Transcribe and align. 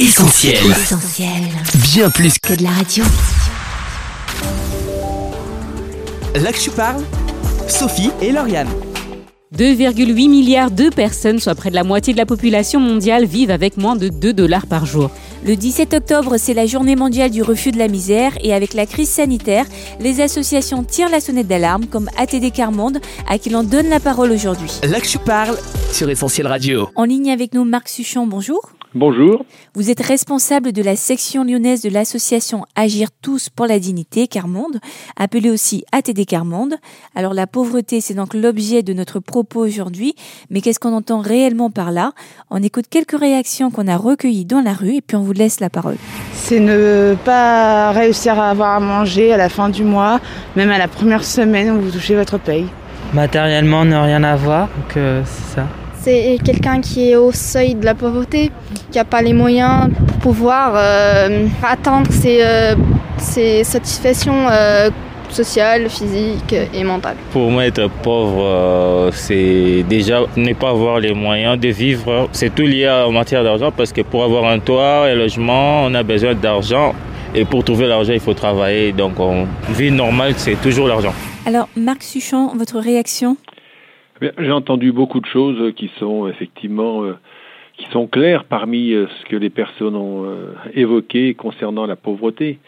Essentiel. 0.00 0.56
Essentiel. 0.70 1.42
Bien 1.92 2.08
plus 2.08 2.38
Que 2.38 2.54
de 2.54 2.62
la 2.62 2.70
radio. 2.70 3.04
Là 6.42 6.52
que 6.52 6.58
je 6.58 6.70
parle, 6.70 7.04
Sophie 7.68 8.10
et 8.22 8.32
Lauriane. 8.32 8.70
2,8 9.54 10.30
milliards 10.30 10.70
de 10.70 10.88
personnes, 10.88 11.38
soit 11.38 11.54
près 11.54 11.68
de 11.68 11.74
la 11.74 11.84
moitié 11.84 12.14
de 12.14 12.18
la 12.18 12.24
population 12.24 12.80
mondiale, 12.80 13.26
vivent 13.26 13.50
avec 13.50 13.76
moins 13.76 13.94
de 13.94 14.08
2 14.08 14.32
dollars 14.32 14.66
par 14.66 14.86
jour. 14.86 15.10
Le 15.44 15.54
17 15.54 15.92
octobre, 15.92 16.36
c'est 16.38 16.54
la 16.54 16.64
journée 16.64 16.96
mondiale 16.96 17.30
du 17.30 17.42
refus 17.42 17.70
de 17.70 17.78
la 17.78 17.88
misère 17.88 18.32
et 18.40 18.54
avec 18.54 18.72
la 18.72 18.86
crise 18.86 19.10
sanitaire, 19.10 19.66
les 20.00 20.22
associations 20.22 20.82
tirent 20.82 21.10
la 21.10 21.20
sonnette 21.20 21.46
d'alarme 21.46 21.84
comme 21.84 22.08
ATD 22.16 22.50
Carmonde 22.52 23.00
à 23.28 23.36
qui 23.36 23.50
l'on 23.50 23.64
donne 23.64 23.90
la 23.90 24.00
parole 24.00 24.32
aujourd'hui. 24.32 24.70
Là 24.82 24.98
que 24.98 25.08
je 25.08 25.18
parle 25.18 25.58
sur 25.92 26.08
Essentiel 26.08 26.46
Radio. 26.46 26.88
En 26.94 27.04
ligne 27.04 27.30
avec 27.30 27.52
nous, 27.52 27.64
Marc 27.64 27.90
Suchon, 27.90 28.26
bonjour. 28.26 28.62
Bonjour. 28.96 29.44
Vous 29.74 29.88
êtes 29.88 30.04
responsable 30.04 30.72
de 30.72 30.82
la 30.82 30.96
section 30.96 31.44
lyonnaise 31.44 31.80
de 31.80 31.88
l'association 31.88 32.64
Agir 32.74 33.10
tous 33.22 33.48
pour 33.48 33.66
la 33.66 33.78
dignité 33.78 34.26
Carmonde, 34.26 34.80
appelée 35.16 35.50
aussi 35.50 35.84
ATD 35.92 36.26
Carmonde. 36.26 36.74
Alors 37.14 37.32
la 37.32 37.46
pauvreté, 37.46 38.00
c'est 38.00 38.14
donc 38.14 38.34
l'objet 38.34 38.82
de 38.82 38.92
notre 38.92 39.20
propos 39.20 39.64
aujourd'hui, 39.64 40.16
mais 40.50 40.60
qu'est-ce 40.60 40.80
qu'on 40.80 40.92
entend 40.92 41.20
réellement 41.20 41.70
par 41.70 41.92
là? 41.92 42.10
On 42.50 42.60
écoute 42.64 42.86
quelques 42.90 43.16
réactions 43.16 43.70
qu'on 43.70 43.86
a 43.86 43.96
recueillies 43.96 44.44
dans 44.44 44.60
la 44.60 44.72
rue 44.72 44.96
et 44.96 45.00
puis 45.02 45.16
on 45.16 45.22
vous 45.22 45.34
laisse 45.34 45.60
la 45.60 45.70
parole. 45.70 45.96
C'est 46.34 46.58
ne 46.58 47.14
pas 47.24 47.92
réussir 47.92 48.40
à 48.40 48.50
avoir 48.50 48.74
à 48.74 48.80
manger 48.80 49.32
à 49.32 49.36
la 49.36 49.48
fin 49.48 49.68
du 49.68 49.84
mois, 49.84 50.18
même 50.56 50.70
à 50.70 50.78
la 50.78 50.88
première 50.88 51.22
semaine 51.22 51.70
où 51.70 51.80
vous 51.80 51.92
touchez 51.92 52.16
votre 52.16 52.38
paye. 52.38 52.66
Matériellement, 53.14 53.84
ne 53.84 53.94
rien 53.94 54.24
avoir, 54.24 54.66
donc 54.66 54.96
euh, 54.96 55.22
c'est 55.24 55.54
ça. 55.54 55.66
C'est 56.02 56.38
quelqu'un 56.42 56.80
qui 56.80 57.10
est 57.10 57.16
au 57.16 57.30
seuil 57.30 57.74
de 57.74 57.84
la 57.84 57.94
pauvreté, 57.94 58.50
qui 58.90 58.96
n'a 58.96 59.04
pas 59.04 59.20
les 59.20 59.34
moyens 59.34 59.90
pour 60.06 60.32
pouvoir 60.32 60.72
euh, 60.74 61.46
atteindre 61.62 62.10
ses, 62.10 62.38
euh, 62.40 62.74
ses 63.18 63.64
satisfactions 63.64 64.48
euh, 64.50 64.88
sociales, 65.28 65.90
physiques 65.90 66.54
et 66.72 66.84
mentales. 66.84 67.18
Pour 67.32 67.50
moi, 67.50 67.66
être 67.66 67.90
pauvre, 68.02 69.10
c'est 69.12 69.84
déjà 69.90 70.22
ne 70.38 70.54
pas 70.54 70.70
avoir 70.70 71.00
les 71.00 71.12
moyens 71.12 71.60
de 71.60 71.68
vivre. 71.68 72.30
C'est 72.32 72.54
tout 72.54 72.62
lié 72.62 72.88
en 72.88 73.12
matière 73.12 73.44
d'argent 73.44 73.70
parce 73.70 73.92
que 73.92 74.00
pour 74.00 74.24
avoir 74.24 74.46
un 74.46 74.58
toit, 74.58 75.04
un 75.04 75.14
logement, 75.14 75.84
on 75.84 75.94
a 75.94 76.02
besoin 76.02 76.34
d'argent. 76.34 76.94
Et 77.34 77.44
pour 77.44 77.62
trouver 77.62 77.86
l'argent, 77.86 78.14
il 78.14 78.20
faut 78.20 78.34
travailler. 78.34 78.92
Donc, 78.92 79.20
en 79.20 79.44
vie 79.68 79.90
normale, 79.90 80.32
c'est 80.38 80.60
toujours 80.62 80.88
l'argent. 80.88 81.12
Alors 81.46 81.68
Marc 81.76 82.02
Suchon, 82.02 82.52
votre 82.56 82.78
réaction? 82.78 83.36
J'ai 84.38 84.52
entendu 84.52 84.92
beaucoup 84.92 85.20
de 85.20 85.26
choses 85.26 85.74
qui 85.74 85.90
sont 85.98 86.28
effectivement 86.28 87.04
euh, 87.04 87.14
qui 87.78 87.86
sont 87.90 88.06
claires 88.06 88.44
parmi 88.44 88.92
euh, 88.92 89.06
ce 89.08 89.24
que 89.24 89.36
les 89.36 89.50
personnes 89.50 89.96
ont 89.96 90.24
euh, 90.24 90.52
évoqué 90.74 91.34
concernant 91.34 91.86
la 91.86 91.96
pauvreté. 91.96 92.58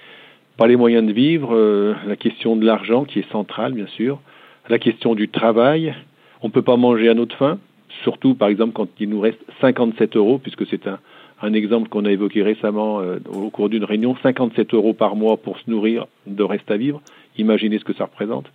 Pas 0.57 0.67
les 0.67 0.77
moyens 0.77 1.07
de 1.07 1.13
vivre, 1.13 1.55
euh, 1.55 1.95
la 2.07 2.17
question 2.17 2.57
de 2.57 2.65
l'argent 2.65 3.05
qui 3.05 3.19
est 3.19 3.31
centrale 3.31 3.75
bien 3.75 3.87
sûr, 3.89 4.21
la 4.69 4.79
question 4.79 5.15
du 5.15 5.29
travail. 5.29 5.95
On 6.41 6.49
ne 6.49 6.53
peut 6.53 6.63
pas 6.63 6.77
manger 6.77 7.09
à 7.09 7.15
notre 7.15 7.37
faim, 7.37 7.59
surtout 8.03 8.35
par 8.35 8.49
exemple 8.49 8.73
quand 8.73 8.89
il 8.99 9.11
nous 9.11 9.21
reste 9.21 9.41
57 9.61 10.17
euros, 10.17 10.39
puisque 10.39 10.67
c'est 10.67 10.87
un, 10.87 10.99
un 11.43 11.53
exemple 11.53 11.89
qu'on 11.89 12.05
a 12.05 12.11
évoqué 12.11 12.43
récemment 12.43 13.01
euh, 13.01 13.19
au 13.31 13.51
cours 13.51 13.69
d'une 13.69 13.85
réunion, 13.85 14.17
57 14.23 14.73
euros 14.75 14.95
par 14.95 15.17
mois 15.17 15.37
pour 15.37 15.59
se 15.59 15.71
nourrir 15.71 16.07
de 16.27 16.43
reste 16.43 16.71
à 16.71 16.77
vivre. 16.77 17.03
Imaginez 17.37 17.79
ce 17.79 17.85
que 17.85 17.95
ça 17.95 18.05
représente. 18.05 18.47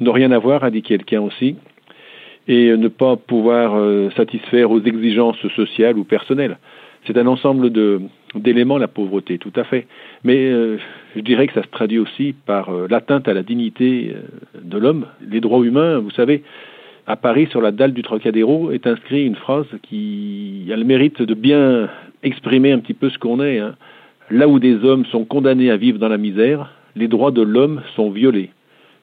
Ne 0.00 0.10
rien 0.10 0.32
avoir, 0.32 0.64
a 0.64 0.70
dit 0.70 0.82
quelqu'un 0.82 1.20
aussi, 1.20 1.56
et 2.48 2.76
ne 2.76 2.88
pas 2.88 3.16
pouvoir 3.16 3.74
euh, 3.76 4.10
satisfaire 4.16 4.70
aux 4.70 4.80
exigences 4.80 5.40
sociales 5.54 5.98
ou 5.98 6.04
personnelles. 6.04 6.58
C'est 7.06 7.16
un 7.18 7.26
ensemble 7.26 7.70
d'éléments 8.34 8.78
la 8.78 8.88
pauvreté, 8.88 9.38
tout 9.38 9.52
à 9.54 9.64
fait. 9.64 9.86
Mais 10.24 10.46
euh, 10.46 10.76
je 11.14 11.20
dirais 11.20 11.46
que 11.46 11.54
ça 11.54 11.62
se 11.62 11.68
traduit 11.68 11.98
aussi 11.98 12.34
par 12.46 12.70
euh, 12.70 12.86
l'atteinte 12.90 13.28
à 13.28 13.34
la 13.34 13.42
dignité 13.42 14.14
euh, 14.14 14.60
de 14.62 14.78
l'homme, 14.78 15.06
les 15.28 15.40
droits 15.40 15.64
humains. 15.64 15.98
Vous 15.98 16.10
savez, 16.10 16.42
à 17.06 17.16
Paris, 17.16 17.46
sur 17.50 17.60
la 17.60 17.70
dalle 17.70 17.92
du 17.92 18.02
Trocadéro, 18.02 18.72
est 18.72 18.86
inscrit 18.86 19.24
une 19.24 19.36
phrase 19.36 19.66
qui 19.82 20.68
a 20.72 20.76
le 20.76 20.84
mérite 20.84 21.22
de 21.22 21.34
bien 21.34 21.88
exprimer 22.24 22.72
un 22.72 22.80
petit 22.80 22.94
peu 22.94 23.08
ce 23.10 23.18
qu'on 23.18 23.40
est. 23.40 23.58
hein. 23.58 23.76
Là 24.30 24.48
où 24.48 24.58
des 24.58 24.84
hommes 24.84 25.06
sont 25.06 25.24
condamnés 25.24 25.70
à 25.70 25.76
vivre 25.76 25.98
dans 26.00 26.08
la 26.08 26.18
misère, 26.18 26.72
les 26.96 27.06
droits 27.06 27.30
de 27.30 27.42
l'homme 27.42 27.82
sont 27.94 28.10
violés. 28.10 28.50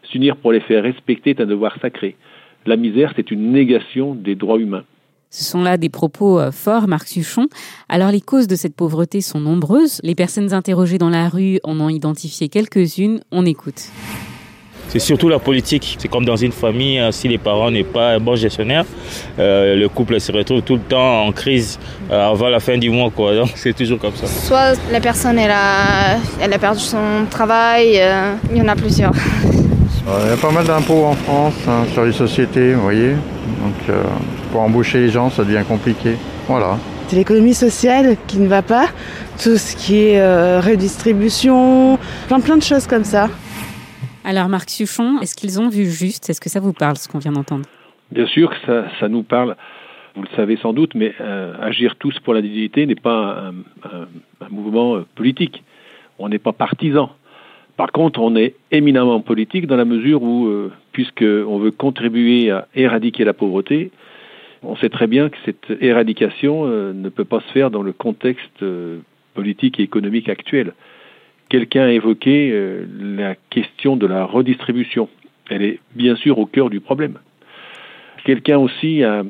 S'unir 0.03 0.35
pour 0.35 0.51
les 0.51 0.59
faire 0.59 0.83
respecter 0.83 1.29
est 1.29 1.39
un 1.41 1.45
devoir 1.45 1.77
sacré. 1.79 2.17
La 2.65 2.77
misère, 2.77 3.13
c'est 3.15 3.31
une 3.31 3.51
négation 3.51 4.15
des 4.15 4.35
droits 4.35 4.57
humains. 4.57 4.83
Ce 5.29 5.43
sont 5.43 5.63
là 5.63 5.77
des 5.77 5.89
propos 5.89 6.39
euh, 6.39 6.51
forts, 6.51 6.87
Marc 6.87 7.07
Suchon. 7.07 7.47
Alors 7.89 8.11
les 8.11 8.21
causes 8.21 8.47
de 8.47 8.55
cette 8.55 8.75
pauvreté 8.75 9.19
sont 9.21 9.39
nombreuses. 9.39 9.99
Les 10.03 10.15
personnes 10.15 10.53
interrogées 10.53 10.99
dans 10.99 11.09
la 11.09 11.27
rue 11.27 11.59
en 11.63 11.79
ont 11.79 11.89
identifié 11.89 12.49
quelques-unes. 12.49 13.21
On 13.31 13.45
écoute. 13.45 13.89
C'est 14.93 14.99
surtout 14.99 15.27
la 15.27 15.39
politique. 15.39 15.97
C'est 15.97 16.07
comme 16.07 16.23
dans 16.23 16.35
une 16.35 16.51
famille, 16.51 16.99
hein, 16.99 17.11
si 17.11 17.27
les 17.27 17.39
parents 17.39 17.71
n'est 17.71 17.83
pas 17.83 18.11
un 18.13 18.19
bon 18.19 18.35
gestionnaire, 18.35 18.85
euh, 19.39 19.75
le 19.75 19.89
couple 19.89 20.19
se 20.19 20.31
retrouve 20.31 20.61
tout 20.61 20.75
le 20.75 20.81
temps 20.81 21.25
en 21.25 21.31
crise 21.31 21.79
euh, 22.11 22.29
avant 22.29 22.49
la 22.49 22.59
fin 22.59 22.77
du 22.77 22.91
mois. 22.91 23.09
Quoi. 23.09 23.35
Donc 23.35 23.49
c'est 23.55 23.73
toujours 23.73 23.97
comme 23.97 24.15
ça. 24.15 24.27
Soit 24.27 24.79
la 24.91 24.99
personne 24.99 25.39
elle 25.39 25.49
a, 25.49 26.19
elle 26.39 26.53
a 26.53 26.59
perdu 26.59 26.79
son 26.79 27.25
travail, 27.27 27.95
euh, 27.95 28.35
il 28.51 28.57
y 28.57 28.61
en 28.61 28.67
a 28.67 28.75
plusieurs. 28.75 29.13
Il 30.05 30.29
y 30.29 30.33
a 30.33 30.37
pas 30.37 30.51
mal 30.51 30.65
d'impôts 30.65 31.05
en 31.05 31.13
France 31.13 31.55
hein, 31.67 31.85
sur 31.93 32.03
les 32.03 32.11
sociétés, 32.11 32.73
vous 32.73 32.81
voyez. 32.81 33.11
Donc 33.13 33.89
euh, 33.89 34.03
pour 34.51 34.61
embaucher 34.61 34.99
les 34.99 35.09
gens, 35.09 35.29
ça 35.29 35.43
devient 35.43 35.63
compliqué. 35.67 36.15
Voilà. 36.47 36.77
C'est 37.07 37.15
l'économie 37.15 37.53
sociale 37.53 38.17
qui 38.27 38.39
ne 38.39 38.47
va 38.47 38.61
pas, 38.61 38.87
tout 39.41 39.55
ce 39.57 39.75
qui 39.75 39.97
est 40.07 40.19
euh, 40.19 40.59
redistribution, 40.61 41.97
plein 42.27 42.39
plein 42.41 42.57
de 42.57 42.63
choses 42.63 42.85
comme 42.85 43.03
ça. 43.05 43.29
Alors 44.25 44.49
Marc 44.49 44.69
Suchon, 44.69 45.19
est-ce 45.21 45.35
qu'ils 45.35 45.59
ont 45.59 45.69
vu 45.69 45.85
juste? 45.89 46.29
Est-ce 46.29 46.41
que 46.41 46.49
ça 46.49 46.59
vous 46.59 46.73
parle 46.73 46.97
ce 46.97 47.07
qu'on 47.07 47.19
vient 47.19 47.31
d'entendre? 47.33 47.65
Bien 48.11 48.27
sûr 48.27 48.49
que 48.49 48.55
ça, 48.65 48.85
ça 48.99 49.07
nous 49.09 49.23
parle, 49.23 49.55
vous 50.15 50.23
le 50.23 50.29
savez 50.35 50.57
sans 50.61 50.73
doute, 50.73 50.95
mais 50.95 51.13
euh, 51.21 51.53
agir 51.61 51.95
tous 51.97 52.19
pour 52.19 52.33
la 52.33 52.41
dignité 52.41 52.85
n'est 52.85 52.95
pas 52.95 53.45
un, 53.47 53.87
un- 53.89 54.07
un 54.45 54.49
mouvement 54.49 55.01
politique. 55.15 55.63
On 56.19 56.29
n'est 56.29 56.39
pas 56.39 56.51
partisan. 56.53 57.09
Par 57.77 57.91
contre, 57.91 58.21
on 58.21 58.35
est 58.35 58.55
éminemment 58.71 59.19
politique 59.19 59.67
dans 59.67 59.75
la 59.75 59.85
mesure 59.85 60.21
où, 60.21 60.47
euh, 60.47 60.71
puisqu'on 60.91 61.57
veut 61.57 61.71
contribuer 61.71 62.51
à 62.51 62.67
éradiquer 62.75 63.23
la 63.23 63.33
pauvreté, 63.33 63.91
on 64.63 64.75
sait 64.77 64.89
très 64.89 65.07
bien 65.07 65.29
que 65.29 65.37
cette 65.45 65.81
éradication 65.81 66.65
euh, 66.65 66.93
ne 66.93 67.09
peut 67.09 67.25
pas 67.25 67.41
se 67.41 67.51
faire 67.51 67.69
dans 67.69 67.83
le 67.83 67.91
contexte 67.91 68.63
euh, 68.63 68.99
politique 69.33 69.79
et 69.79 69.83
économique 69.83 70.29
actuel. 70.29 70.73
Quelqu'un 71.49 71.83
a 71.83 71.91
évoqué 71.91 72.51
euh, 72.51 72.85
la 72.99 73.35
question 73.35 73.97
de 73.97 74.07
la 74.07 74.23
redistribution. 74.23 75.09
Elle 75.49 75.63
est 75.63 75.79
bien 75.95 76.15
sûr 76.15 76.39
au 76.39 76.45
cœur 76.45 76.69
du 76.69 76.79
problème. 76.79 77.17
Quelqu'un 78.23 78.57
aussi 78.57 79.03
a, 79.03 79.23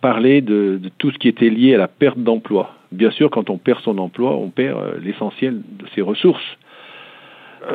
parlé 0.00 0.42
de, 0.42 0.78
tout 0.98 1.10
ce 1.10 1.18
qui 1.18 1.28
était 1.28 1.48
lié 1.48 1.74
à 1.74 1.78
la 1.78 1.88
perte 1.88 2.18
d'emploi. 2.18 2.74
Bien 2.92 3.10
sûr, 3.10 3.30
quand 3.30 3.48
on 3.48 3.56
perd 3.56 3.80
son 3.80 3.96
emploi, 3.96 4.36
on 4.36 4.50
perd 4.50 5.00
l'essentiel 5.02 5.62
de 5.78 5.86
ses 5.94 6.02
ressources. 6.02 6.44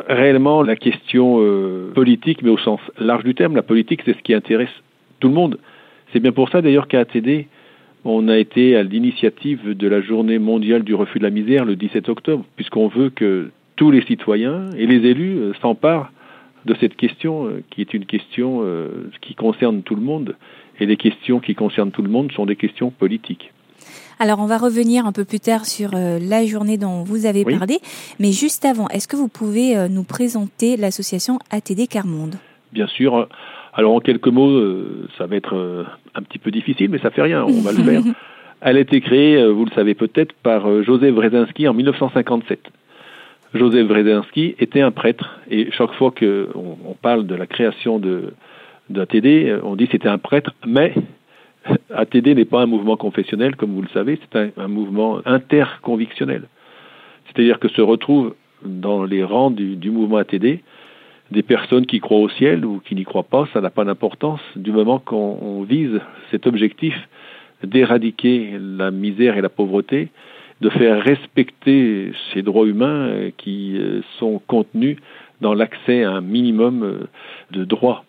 Réellement, 0.08 0.62
la 0.62 0.76
question 0.76 1.38
euh, 1.40 1.90
politique, 1.94 2.42
mais 2.42 2.50
au 2.50 2.58
sens 2.58 2.80
large 2.98 3.24
du 3.24 3.34
terme, 3.34 3.56
la 3.56 3.62
politique, 3.62 4.02
c'est 4.04 4.16
ce 4.16 4.22
qui 4.22 4.34
intéresse 4.34 4.70
tout 5.20 5.28
le 5.28 5.34
monde. 5.34 5.58
C'est 6.12 6.20
bien 6.20 6.32
pour 6.32 6.48
ça 6.50 6.62
d'ailleurs 6.62 6.88
qu'à 6.88 7.00
ATD, 7.00 7.46
on 8.04 8.28
a 8.28 8.36
été 8.36 8.76
à 8.76 8.82
l'initiative 8.82 9.76
de 9.76 9.88
la 9.88 10.00
journée 10.00 10.38
mondiale 10.38 10.82
du 10.82 10.94
refus 10.94 11.18
de 11.18 11.24
la 11.24 11.30
misère 11.30 11.64
le 11.64 11.76
17 11.76 12.08
octobre, 12.08 12.44
puisqu'on 12.56 12.88
veut 12.88 13.10
que 13.10 13.50
tous 13.76 13.90
les 13.90 14.02
citoyens 14.02 14.70
et 14.76 14.86
les 14.86 15.08
élus 15.08 15.38
euh, 15.38 15.52
s'emparent 15.60 16.10
de 16.64 16.74
cette 16.74 16.96
question 16.96 17.46
euh, 17.46 17.62
qui 17.70 17.80
est 17.80 17.94
une 17.94 18.06
question 18.06 18.60
euh, 18.62 19.10
qui 19.20 19.34
concerne 19.34 19.82
tout 19.82 19.94
le 19.94 20.02
monde. 20.02 20.36
Et 20.80 20.86
les 20.86 20.96
questions 20.96 21.40
qui 21.40 21.54
concernent 21.54 21.90
tout 21.90 22.02
le 22.02 22.08
monde 22.08 22.32
sont 22.32 22.46
des 22.46 22.56
questions 22.56 22.90
politiques. 22.90 23.52
Alors 24.18 24.38
on 24.40 24.46
va 24.46 24.58
revenir 24.58 25.06
un 25.06 25.12
peu 25.12 25.24
plus 25.24 25.40
tard 25.40 25.64
sur 25.66 25.90
euh, 25.94 26.18
la 26.20 26.44
journée 26.46 26.76
dont 26.76 27.02
vous 27.02 27.26
avez 27.26 27.44
Oui. 27.44 27.56
parlé, 27.56 27.78
mais 28.20 28.32
juste 28.32 28.64
avant, 28.64 28.88
est-ce 28.88 29.08
que 29.08 29.16
vous 29.16 29.28
pouvez 29.28 29.76
euh, 29.76 29.88
nous 29.88 30.04
présenter 30.04 30.76
l'association 30.76 31.38
ATD 31.50 31.88
Carmonde 31.88 32.36
Bien 32.72 32.86
sûr. 32.86 33.28
Alors 33.74 33.94
en 33.94 34.00
quelques 34.00 34.28
mots, 34.28 34.50
euh, 34.50 35.08
ça 35.18 35.26
va 35.26 35.36
être 35.36 35.86
un 36.14 36.22
petit 36.22 36.38
peu 36.38 36.50
difficile, 36.50 36.90
mais 36.90 36.98
ça 36.98 37.10
fait 37.10 37.22
rien, 37.22 37.44
on 37.44 37.60
va 37.62 37.72
le 37.72 37.82
faire. 37.82 38.02
Elle 38.60 38.76
a 38.76 38.80
été 38.80 39.00
créée, 39.00 39.44
vous 39.50 39.64
le 39.64 39.72
savez 39.72 39.94
peut-être, 39.94 40.32
par 40.42 40.82
Joseph 40.84 41.12
Brzezinski 41.12 41.66
en 41.66 41.74
1957. 41.74 42.60
Joseph 43.54 43.86
Brzezinski 43.88 44.54
était 44.58 44.80
un 44.80 44.92
prêtre, 44.92 45.40
et 45.50 45.70
chaque 45.72 45.92
fois 45.94 46.12
qu'on 46.12 46.78
on 46.86 46.94
parle 46.94 47.26
de 47.26 47.34
la 47.34 47.46
création 47.46 47.98
de 47.98 48.32
d'ATD, 48.90 49.26
euh, 49.26 49.60
on 49.64 49.76
dit 49.76 49.88
c'était 49.90 50.08
un 50.08 50.18
prêtre, 50.18 50.54
mais 50.66 50.94
ATD 51.94 52.34
n'est 52.34 52.44
pas 52.44 52.62
un 52.62 52.66
mouvement 52.66 52.96
confessionnel, 52.96 53.56
comme 53.56 53.72
vous 53.72 53.82
le 53.82 53.88
savez, 53.88 54.18
c'est 54.20 54.52
un, 54.56 54.68
mouvement 54.68 55.20
interconvictionnel. 55.24 56.44
C'est-à-dire 57.26 57.58
que 57.58 57.68
se 57.68 57.80
retrouvent 57.80 58.34
dans 58.64 59.04
les 59.04 59.24
rangs 59.24 59.50
du, 59.50 59.90
mouvement 59.90 60.18
ATD 60.18 60.60
des 61.30 61.42
personnes 61.42 61.86
qui 61.86 62.00
croient 62.00 62.18
au 62.18 62.28
ciel 62.28 62.64
ou 62.64 62.80
qui 62.84 62.94
n'y 62.94 63.04
croient 63.04 63.22
pas, 63.22 63.48
ça 63.52 63.60
n'a 63.60 63.70
pas 63.70 63.84
d'importance 63.84 64.40
du 64.54 64.70
moment 64.70 64.98
qu'on 64.98 65.38
on 65.40 65.62
vise 65.62 66.00
cet 66.30 66.46
objectif 66.46 66.94
d'éradiquer 67.64 68.58
la 68.60 68.90
misère 68.90 69.38
et 69.38 69.40
la 69.40 69.48
pauvreté, 69.48 70.08
de 70.60 70.68
faire 70.68 71.02
respecter 71.02 72.12
ces 72.32 72.42
droits 72.42 72.66
humains 72.66 73.30
qui 73.38 73.80
sont 74.18 74.40
contenus 74.46 74.98
dans 75.40 75.54
l'accès 75.54 76.04
à 76.04 76.12
un 76.12 76.20
minimum 76.20 77.06
de 77.50 77.64
droits. 77.64 78.04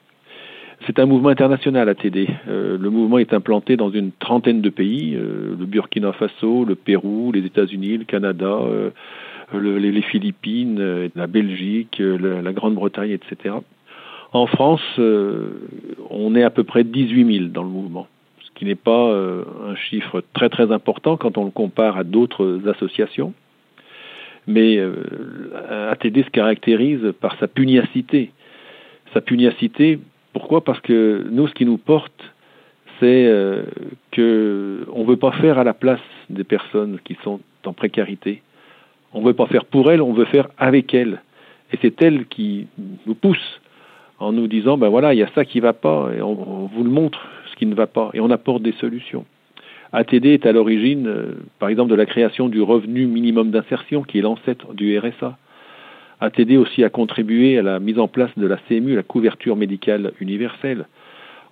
C'est 0.86 1.00
un 1.00 1.06
mouvement 1.06 1.30
international 1.30 1.88
ATD. 1.88 2.28
Euh, 2.48 2.78
le 2.78 2.90
mouvement 2.90 3.18
est 3.18 3.34
implanté 3.34 3.78
dans 3.78 3.90
une 3.90 4.12
trentaine 4.12 4.62
de 4.62 4.70
pays, 4.70 5.16
euh, 5.16 5.56
le 5.58 5.66
Burkina 5.66 6.12
Faso, 6.12 6.66
le 6.66 6.76
Pérou, 6.76 7.32
les 7.32 7.46
États-Unis, 7.46 7.98
le 8.00 8.04
Canada, 8.04 8.60
euh, 8.62 8.90
les, 9.54 10.02
Philippines, 10.02 11.10
la 11.16 11.28
Belgique, 11.28 12.00
la, 12.00 12.54
Grande-Bretagne, 12.54 13.12
etc. 13.12 13.56
En 14.32 14.48
France, 14.48 14.82
on 14.98 16.36
est 16.36 16.42
à 16.42 16.50
peu 16.50 16.64
près 16.64 16.84
18 16.84 17.38
000 17.38 17.50
dans 17.50 17.62
le 17.62 17.70
mouvement, 17.70 18.08
ce 18.42 18.50
qui 18.56 18.66
n'est 18.66 18.74
pas 18.74 19.14
un 19.14 19.76
chiffre 19.76 20.24
très 20.34 20.50
très 20.50 20.72
important 20.72 21.18
quand 21.18 21.38
on 21.38 21.46
le 21.46 21.52
compare 21.52 21.98
à 21.98 22.04
d'autres 22.04 22.62
associations. 22.68 23.34
Mais 24.48 24.80
ATD 25.70 26.26
se 26.26 26.32
caractérise 26.32 27.14
par 27.22 27.38
sa 27.38 27.48
pugnacité. 27.48 28.32
Sa 29.14 29.22
pugnacité 29.22 30.00
pourquoi? 30.34 30.64
Parce 30.64 30.82
que 30.82 31.26
nous, 31.30 31.48
ce 31.48 31.54
qui 31.54 31.66
nous 31.66 31.78
porte, 31.78 32.34
c'est 33.00 33.26
euh, 33.26 33.64
qu'on 34.14 35.02
ne 35.02 35.06
veut 35.06 35.18
pas 35.18 35.32
faire 35.32 35.58
à 35.60 35.64
la 35.64 35.74
place 35.74 36.02
des 36.30 36.44
personnes 36.44 37.00
qui 37.04 37.18
sont 37.24 37.40
en 37.66 37.74
précarité. 37.74 38.42
On 39.14 39.22
ne 39.22 39.26
veut 39.26 39.34
pas 39.34 39.48
faire 39.48 39.66
pour 39.66 39.92
elles, 39.92 40.02
on 40.02 40.14
veut 40.14 40.26
faire 40.26 40.50
avec 40.58 40.94
elles. 40.94 41.22
Et 41.72 41.78
c'est 41.82 42.02
elles 42.02 42.26
qui 42.28 42.68
nous 43.06 43.16
poussent 43.16 43.62
en 44.20 44.32
nous 44.32 44.48
disant, 44.48 44.78
ben 44.78 44.90
voilà, 44.90 45.14
il 45.14 45.20
y 45.20 45.24
a 45.24 45.30
ça 45.36 45.46
qui 45.46 45.58
ne 45.58 45.64
va 45.64 45.74
pas, 45.74 46.10
et 46.16 46.22
on, 46.22 46.70
vous 46.74 46.84
le 46.84 46.90
montre 46.90 47.28
ce 47.52 47.56
qui 47.56 47.66
ne 47.66 47.76
va 47.76 47.88
pas, 47.88 48.10
et 48.14 48.20
on 48.20 48.30
apporte 48.32 48.64
des 48.64 48.74
solutions. 48.74 49.26
ATD 49.92 50.26
est 50.28 50.46
à 50.46 50.52
l'origine, 50.52 51.08
euh, 51.08 51.34
par 51.60 51.70
exemple, 51.70 51.92
de 51.92 51.96
la 51.96 52.06
création 52.06 52.50
du 52.50 52.62
revenu 52.62 53.06
minimum 53.06 53.52
d'insertion, 53.52 54.02
qui 54.04 54.20
est 54.20 54.22
l'ancêtre 54.22 54.74
du 54.74 54.98
RSA. 54.98 55.38
ATD 56.22 56.58
aussi 56.58 56.84
a 56.84 56.90
contribué 56.90 57.58
à 57.58 57.62
la 57.62 57.80
mise 57.80 58.00
en 58.00 58.08
place 58.08 58.32
de 58.38 58.48
la 58.48 58.58
CMU, 58.68 58.96
la 58.96 59.04
couverture 59.04 59.56
médicale 59.56 60.14
universelle. 60.20 60.86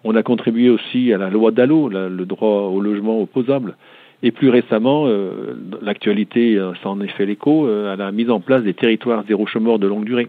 On 0.04 0.16
a 0.16 0.24
contribué 0.24 0.70
aussi 0.70 1.14
à 1.14 1.18
la 1.18 1.30
loi 1.30 1.52
DALO, 1.52 1.90
le 1.90 2.26
droit 2.26 2.70
au 2.70 2.80
logement 2.80 3.22
opposable. 3.22 3.76
Et 4.24 4.32
plus 4.32 4.50
récemment, 4.50 5.06
euh, 5.08 5.56
l'actualité 5.82 6.56
euh, 6.56 6.74
s'en 6.84 7.02
est 7.02 7.08
fait 7.08 7.26
l'écho, 7.26 7.68
euh, 7.68 7.92
à 7.92 7.96
la 7.96 8.12
mise 8.12 8.30
en 8.30 8.40
place 8.40 8.64
des 8.64 8.76
territoires 8.76 9.24
zéro 9.28 9.48
chômeur 9.48 9.80
de 9.80 9.88
longue 9.88 10.06
durée. 10.06 10.28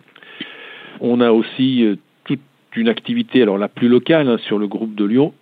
On 1.00 1.20
a 1.20 1.30
aussi 1.30 1.98
toute 2.24 2.40
une 2.74 2.88
activité, 2.88 3.42
alors 3.42 3.58
la 3.58 3.68
plus 3.68 3.88
locale, 3.88 4.28
hein, 4.28 4.38
sur 4.46 4.58
le 4.58 4.66
groupe 4.66 4.94
de 4.94 5.04
Lyon, 5.04 5.34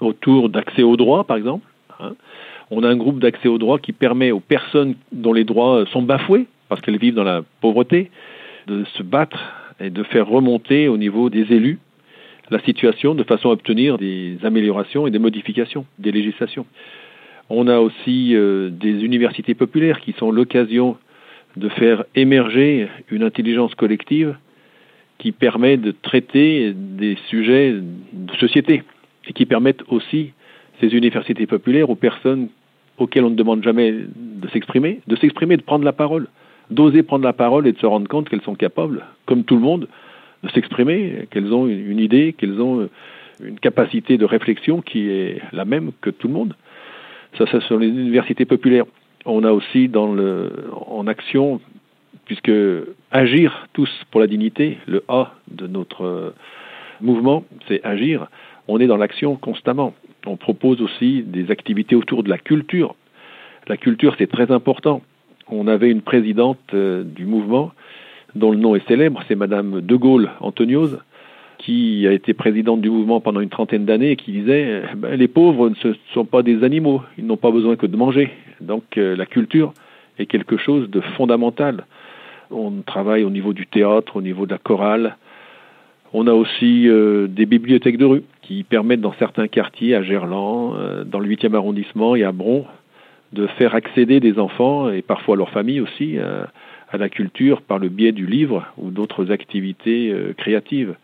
autour 0.00 0.48
d'accès 0.48 0.82
aux 0.82 0.96
droits, 0.96 1.24
par 1.24 1.36
exemple. 1.36 1.66
Hein. 2.00 2.14
On 2.70 2.82
a 2.82 2.88
un 2.88 2.96
groupe 2.96 3.18
d'accès 3.18 3.48
aux 3.48 3.58
droits 3.58 3.78
qui 3.78 3.92
permet 3.92 4.32
aux 4.32 4.40
personnes 4.40 4.94
dont 5.12 5.32
les 5.32 5.44
droits 5.44 5.84
sont 5.92 6.02
bafoués, 6.02 6.46
parce 6.68 6.80
qu'elles 6.80 6.98
vivent 6.98 7.14
dans 7.14 7.24
la 7.24 7.42
pauvreté, 7.60 8.10
de 8.66 8.84
se 8.96 9.02
battre 9.02 9.38
et 9.80 9.90
de 9.90 10.02
faire 10.02 10.26
remonter 10.26 10.88
au 10.88 10.96
niveau 10.96 11.30
des 11.30 11.52
élus 11.52 11.78
la 12.50 12.60
situation 12.60 13.14
de 13.14 13.22
façon 13.22 13.48
à 13.48 13.52
obtenir 13.52 13.98
des 13.98 14.38
améliorations 14.42 15.06
et 15.06 15.10
des 15.10 15.18
modifications 15.18 15.86
des 15.98 16.12
législations. 16.12 16.66
On 17.50 17.68
a 17.68 17.78
aussi 17.78 18.34
euh, 18.34 18.70
des 18.70 19.04
universités 19.04 19.54
populaires 19.54 20.00
qui 20.00 20.12
sont 20.12 20.30
l'occasion 20.30 20.96
de 21.56 21.68
faire 21.68 22.04
émerger 22.14 22.88
une 23.10 23.22
intelligence 23.22 23.74
collective 23.74 24.36
qui 25.18 25.32
permet 25.32 25.76
de 25.76 25.92
traiter 25.92 26.72
des 26.74 27.16
sujets 27.28 27.74
de 28.12 28.36
société 28.36 28.82
et 29.28 29.32
qui 29.32 29.46
permettent 29.46 29.82
aussi 29.88 30.32
ces 30.80 30.88
universités 30.88 31.46
populaires 31.46 31.90
aux 31.90 31.94
personnes 31.94 32.48
auxquelles 32.98 33.24
on 33.24 33.30
ne 33.30 33.36
demande 33.36 33.62
jamais 33.62 33.92
de 33.92 34.48
s'exprimer, 34.48 35.00
de 35.06 35.16
s'exprimer, 35.16 35.56
de 35.56 35.62
prendre 35.62 35.84
la 35.84 35.92
parole 35.92 36.28
d'oser 36.70 37.02
prendre 37.02 37.24
la 37.24 37.32
parole 37.32 37.66
et 37.66 37.72
de 37.72 37.78
se 37.78 37.86
rendre 37.86 38.08
compte 38.08 38.28
qu'elles 38.28 38.42
sont 38.42 38.54
capables, 38.54 39.04
comme 39.26 39.44
tout 39.44 39.56
le 39.56 39.60
monde, 39.60 39.88
de 40.42 40.48
s'exprimer, 40.50 41.26
qu'elles 41.30 41.52
ont 41.52 41.66
une 41.66 41.98
idée, 41.98 42.34
qu'elles 42.36 42.60
ont 42.60 42.80
euh, 42.80 42.90
une 43.42 43.58
capacité 43.58 44.18
de 44.18 44.24
réflexion 44.24 44.80
qui 44.80 45.08
est 45.08 45.40
la 45.52 45.64
même 45.64 45.92
que 46.00 46.10
tout 46.10 46.28
le 46.28 46.34
monde. 46.34 46.54
Ça, 47.38 47.46
ce 47.46 47.60
sont 47.60 47.78
les 47.78 47.88
universités 47.88 48.44
populaires. 48.44 48.84
On 49.24 49.42
a 49.44 49.52
aussi 49.52 49.88
dans 49.88 50.12
le, 50.12 50.52
en 50.86 51.06
action, 51.06 51.60
puisque 52.26 52.52
agir 53.10 53.66
tous 53.72 53.90
pour 54.10 54.20
la 54.20 54.26
dignité, 54.26 54.78
le 54.86 55.02
A 55.08 55.34
de 55.50 55.66
notre 55.66 56.04
euh, 56.04 56.30
mouvement, 57.00 57.44
c'est 57.66 57.84
agir. 57.84 58.28
On 58.68 58.78
est 58.78 58.86
dans 58.86 58.96
l'action 58.96 59.36
constamment. 59.36 59.94
On 60.26 60.36
propose 60.36 60.80
aussi 60.80 61.22
des 61.22 61.50
activités 61.50 61.96
autour 61.96 62.22
de 62.22 62.30
la 62.30 62.38
culture. 62.38 62.94
La 63.66 63.76
culture, 63.76 64.14
c'est 64.18 64.30
très 64.30 64.50
important 64.52 65.02
on 65.48 65.66
avait 65.66 65.90
une 65.90 66.02
présidente 66.02 66.58
euh, 66.72 67.02
du 67.04 67.26
mouvement 67.26 67.72
dont 68.34 68.50
le 68.50 68.58
nom 68.58 68.74
est 68.74 68.86
célèbre, 68.88 69.22
c'est 69.28 69.36
Madame 69.36 69.80
De 69.80 69.96
Gaulle 69.96 70.30
Antoniose, 70.40 70.98
qui 71.58 72.06
a 72.08 72.12
été 72.12 72.34
présidente 72.34 72.80
du 72.80 72.90
mouvement 72.90 73.20
pendant 73.20 73.40
une 73.40 73.48
trentaine 73.48 73.84
d'années 73.84 74.10
et 74.10 74.16
qui 74.16 74.32
disait 74.32 74.82
eh 74.92 74.96
ben, 74.96 75.14
les 75.14 75.28
pauvres 75.28 75.70
ne 75.70 75.94
sont 76.12 76.24
pas 76.24 76.42
des 76.42 76.64
animaux, 76.64 77.02
ils 77.16 77.26
n'ont 77.26 77.36
pas 77.36 77.52
besoin 77.52 77.76
que 77.76 77.86
de 77.86 77.96
manger. 77.96 78.30
Donc 78.60 78.98
euh, 78.98 79.14
la 79.14 79.26
culture 79.26 79.72
est 80.18 80.26
quelque 80.26 80.56
chose 80.56 80.90
de 80.90 81.00
fondamental. 81.00 81.86
On 82.50 82.72
travaille 82.84 83.24
au 83.24 83.30
niveau 83.30 83.52
du 83.52 83.66
théâtre, 83.66 84.16
au 84.16 84.22
niveau 84.22 84.46
de 84.46 84.52
la 84.52 84.58
chorale. 84.58 85.16
On 86.12 86.26
a 86.26 86.32
aussi 86.32 86.88
euh, 86.88 87.28
des 87.28 87.46
bibliothèques 87.46 87.98
de 87.98 88.04
rue 88.04 88.24
qui 88.42 88.64
permettent 88.64 89.00
dans 89.00 89.14
certains 89.18 89.48
quartiers, 89.48 89.94
à 89.94 90.02
Gerland, 90.02 91.04
dans 91.06 91.20
le 91.20 91.28
8e 91.28 91.54
arrondissement 91.54 92.16
et 92.16 92.24
à 92.24 92.32
Bron, 92.32 92.66
de 93.34 93.46
faire 93.46 93.74
accéder 93.74 94.20
des 94.20 94.38
enfants 94.38 94.90
et 94.90 95.02
parfois 95.02 95.36
leurs 95.36 95.50
familles 95.50 95.80
aussi 95.80 96.18
à, 96.18 96.48
la 96.96 97.08
culture 97.08 97.60
par 97.60 97.80
le 97.80 97.88
biais 97.88 98.12
du 98.12 98.24
livre 98.24 98.66
ou 98.78 98.90
d'autres 98.90 99.32
activités 99.32 100.12
euh, 100.12 100.32
créatives. 100.32 100.94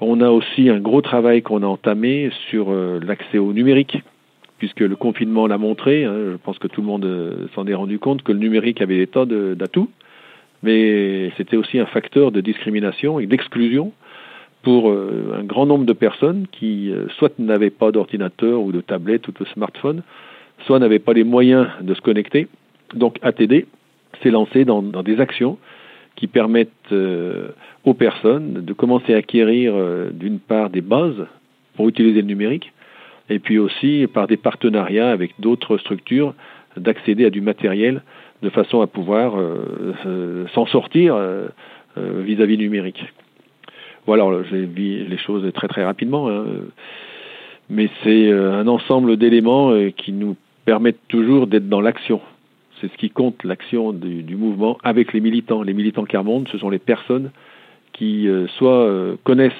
On 0.00 0.20
a 0.20 0.30
aussi 0.30 0.70
un 0.70 0.78
gros 0.78 1.00
travail 1.00 1.42
qu'on 1.42 1.64
a 1.64 1.66
entamé 1.66 2.30
sur 2.48 2.70
euh, 2.70 3.00
l'accès 3.04 3.38
au 3.38 3.52
numérique, 3.52 3.98
puisque 4.58 4.80
le 4.80 4.94
confinement 4.94 5.48
l'a 5.48 5.58
montré, 5.58 6.04
hein, 6.04 6.14
je 6.32 6.36
pense 6.36 6.60
que 6.60 6.68
tout 6.68 6.80
le 6.80 6.86
monde 6.86 7.04
euh, 7.04 7.48
s'en 7.56 7.66
est 7.66 7.74
rendu 7.74 7.98
compte 7.98 8.22
que 8.22 8.30
le 8.30 8.38
numérique 8.38 8.80
avait 8.80 8.98
des 8.98 9.08
tas 9.08 9.26
d'atouts, 9.26 9.90
mais 10.62 11.32
c'était 11.36 11.56
aussi 11.56 11.80
un 11.80 11.86
facteur 11.86 12.30
de 12.30 12.40
discrimination 12.40 13.18
et 13.18 13.26
d'exclusion 13.26 13.92
pour 14.62 14.90
un 14.90 15.44
grand 15.44 15.66
nombre 15.66 15.84
de 15.84 15.92
personnes 15.92 16.46
qui 16.50 16.90
soit 17.18 17.38
n'avaient 17.38 17.68
pas 17.68 17.92
d'ordinateur 17.92 18.62
ou 18.62 18.72
de 18.72 18.80
tablette 18.80 19.28
ou 19.28 19.32
de 19.32 19.44
smartphone, 19.44 20.02
soit 20.66 20.78
n'avaient 20.78 20.98
pas 20.98 21.12
les 21.12 21.24
moyens 21.24 21.68
de 21.80 21.94
se 21.94 22.00
connecter. 22.00 22.48
Donc 22.94 23.18
ATD 23.22 23.66
s'est 24.22 24.30
lancé 24.30 24.64
dans, 24.64 24.82
des 24.82 25.20
actions 25.20 25.58
qui 26.16 26.26
permettent 26.26 26.70
euh, 26.92 27.48
aux 27.84 27.94
personnes 27.94 28.64
de 28.64 28.72
commencer 28.72 29.14
à 29.14 29.18
acquérir 29.18 29.72
euh, 29.74 30.10
d'une 30.12 30.38
part 30.38 30.70
des 30.70 30.80
bases 30.80 31.26
pour 31.76 31.88
utiliser 31.88 32.20
le 32.20 32.28
numérique, 32.28 32.72
et 33.28 33.40
puis 33.40 33.58
aussi 33.58 34.06
par 34.12 34.28
des 34.28 34.36
partenariats 34.36 35.10
avec 35.10 35.32
d'autres 35.40 35.76
structures 35.78 36.34
d'accéder 36.76 37.24
à 37.24 37.30
du 37.30 37.40
matériel 37.40 38.02
de 38.42 38.50
façon 38.50 38.80
à 38.80 38.86
pouvoir 38.86 39.34
euh, 39.36 40.46
s'en 40.54 40.66
sortir 40.66 41.18
vis-à-vis 41.96 42.58
numérique. 42.58 43.04
Voilà, 44.06 44.24
j'ai 44.50 44.66
vu 44.66 45.04
les 45.04 45.18
choses 45.18 45.50
très 45.54 45.68
très 45.68 45.84
rapidement, 45.84 46.28
hein. 46.28 46.44
mais 47.70 47.88
c'est 48.02 48.30
un 48.30 48.68
ensemble 48.68 49.16
d'éléments 49.16 49.72
qui 49.96 50.12
nous 50.12 50.36
permettent 50.64 51.06
toujours 51.08 51.46
d'être 51.46 51.68
dans 51.68 51.80
l'action. 51.80 52.20
C'est 52.80 52.90
ce 52.90 52.96
qui 52.96 53.10
compte, 53.10 53.44
l'action 53.44 53.92
du, 53.92 54.36
mouvement 54.36 54.78
avec 54.82 55.12
les 55.12 55.20
militants. 55.20 55.62
Les 55.62 55.74
militants 55.74 56.04
Carmonde, 56.04 56.48
ce 56.50 56.58
sont 56.58 56.70
les 56.70 56.78
personnes 56.78 57.30
qui 57.92 58.28
euh, 58.28 58.46
soit 58.58 58.84
euh, 58.84 59.16
connaissent 59.24 59.52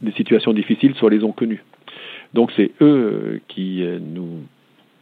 des 0.00 0.12
situations 0.12 0.52
difficiles, 0.52 0.94
soit 0.94 1.10
les 1.10 1.22
ont 1.22 1.32
connues. 1.32 1.62
Donc 2.32 2.50
c'est 2.56 2.70
eux 2.80 2.82
euh, 2.82 3.40
qui 3.48 3.84
nous 4.00 4.40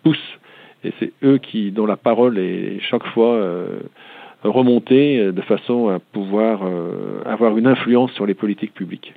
poussent 0.02 0.38
et 0.84 0.92
c'est 0.98 1.12
eux 1.22 1.38
qui, 1.38 1.70
dont 1.70 1.86
la 1.86 1.96
parole 1.96 2.38
est 2.38 2.80
chaque 2.80 3.06
fois 3.08 3.40
remontée 4.44 5.32
de 5.32 5.40
façon 5.42 5.88
à 5.88 5.98
pouvoir 5.98 6.60
avoir 7.26 7.58
une 7.58 7.66
influence 7.66 8.12
sur 8.12 8.26
les 8.26 8.34
politiques 8.34 8.74
publiques. 8.74 9.12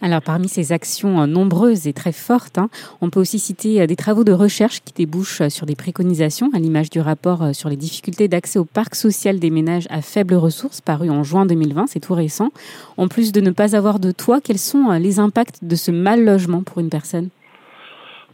Alors 0.00 0.22
parmi 0.22 0.48
ces 0.48 0.72
actions 0.72 1.20
euh, 1.20 1.26
nombreuses 1.26 1.88
et 1.88 1.92
très 1.92 2.12
fortes, 2.12 2.58
hein, 2.58 2.68
on 3.00 3.10
peut 3.10 3.20
aussi 3.20 3.38
citer 3.38 3.80
euh, 3.80 3.86
des 3.86 3.96
travaux 3.96 4.22
de 4.22 4.32
recherche 4.32 4.80
qui 4.80 4.92
débouchent 4.92 5.40
euh, 5.40 5.48
sur 5.48 5.66
des 5.66 5.74
préconisations, 5.74 6.50
à 6.54 6.58
l'image 6.58 6.90
du 6.90 7.00
rapport 7.00 7.54
sur 7.54 7.68
les 7.68 7.76
difficultés 7.76 8.28
d'accès 8.28 8.58
au 8.58 8.64
parc 8.64 8.94
social 8.94 9.40
des 9.40 9.50
ménages 9.50 9.86
à 9.90 10.00
faibles 10.00 10.34
ressources 10.34 10.80
paru 10.80 11.10
en 11.10 11.24
juin 11.24 11.46
2020, 11.46 11.86
c'est 11.88 12.00
tout 12.00 12.14
récent. 12.14 12.50
En 12.96 13.08
plus 13.08 13.32
de 13.32 13.40
ne 13.40 13.50
pas 13.50 13.74
avoir 13.74 13.98
de 13.98 14.12
toit, 14.12 14.40
quels 14.40 14.58
sont 14.58 14.90
les 14.92 15.18
impacts 15.18 15.64
de 15.64 15.74
ce 15.74 15.90
mal 15.90 16.24
logement 16.24 16.62
pour 16.62 16.78
une 16.78 16.90
personne? 16.90 17.28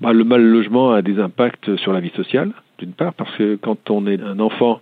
Bah, 0.01 0.13
Le 0.13 0.25
mal 0.25 0.43
logement 0.43 0.93
a 0.93 1.03
des 1.03 1.19
impacts 1.19 1.77
sur 1.77 1.93
la 1.93 2.01
vie 2.01 2.13
sociale, 2.15 2.53
d'une 2.79 2.93
part, 2.93 3.15
parce 3.15 3.35
que 3.37 3.57
quand 3.57 3.91
on 3.91 4.07
est 4.07 4.21
un 4.21 4.39
enfant 4.41 4.81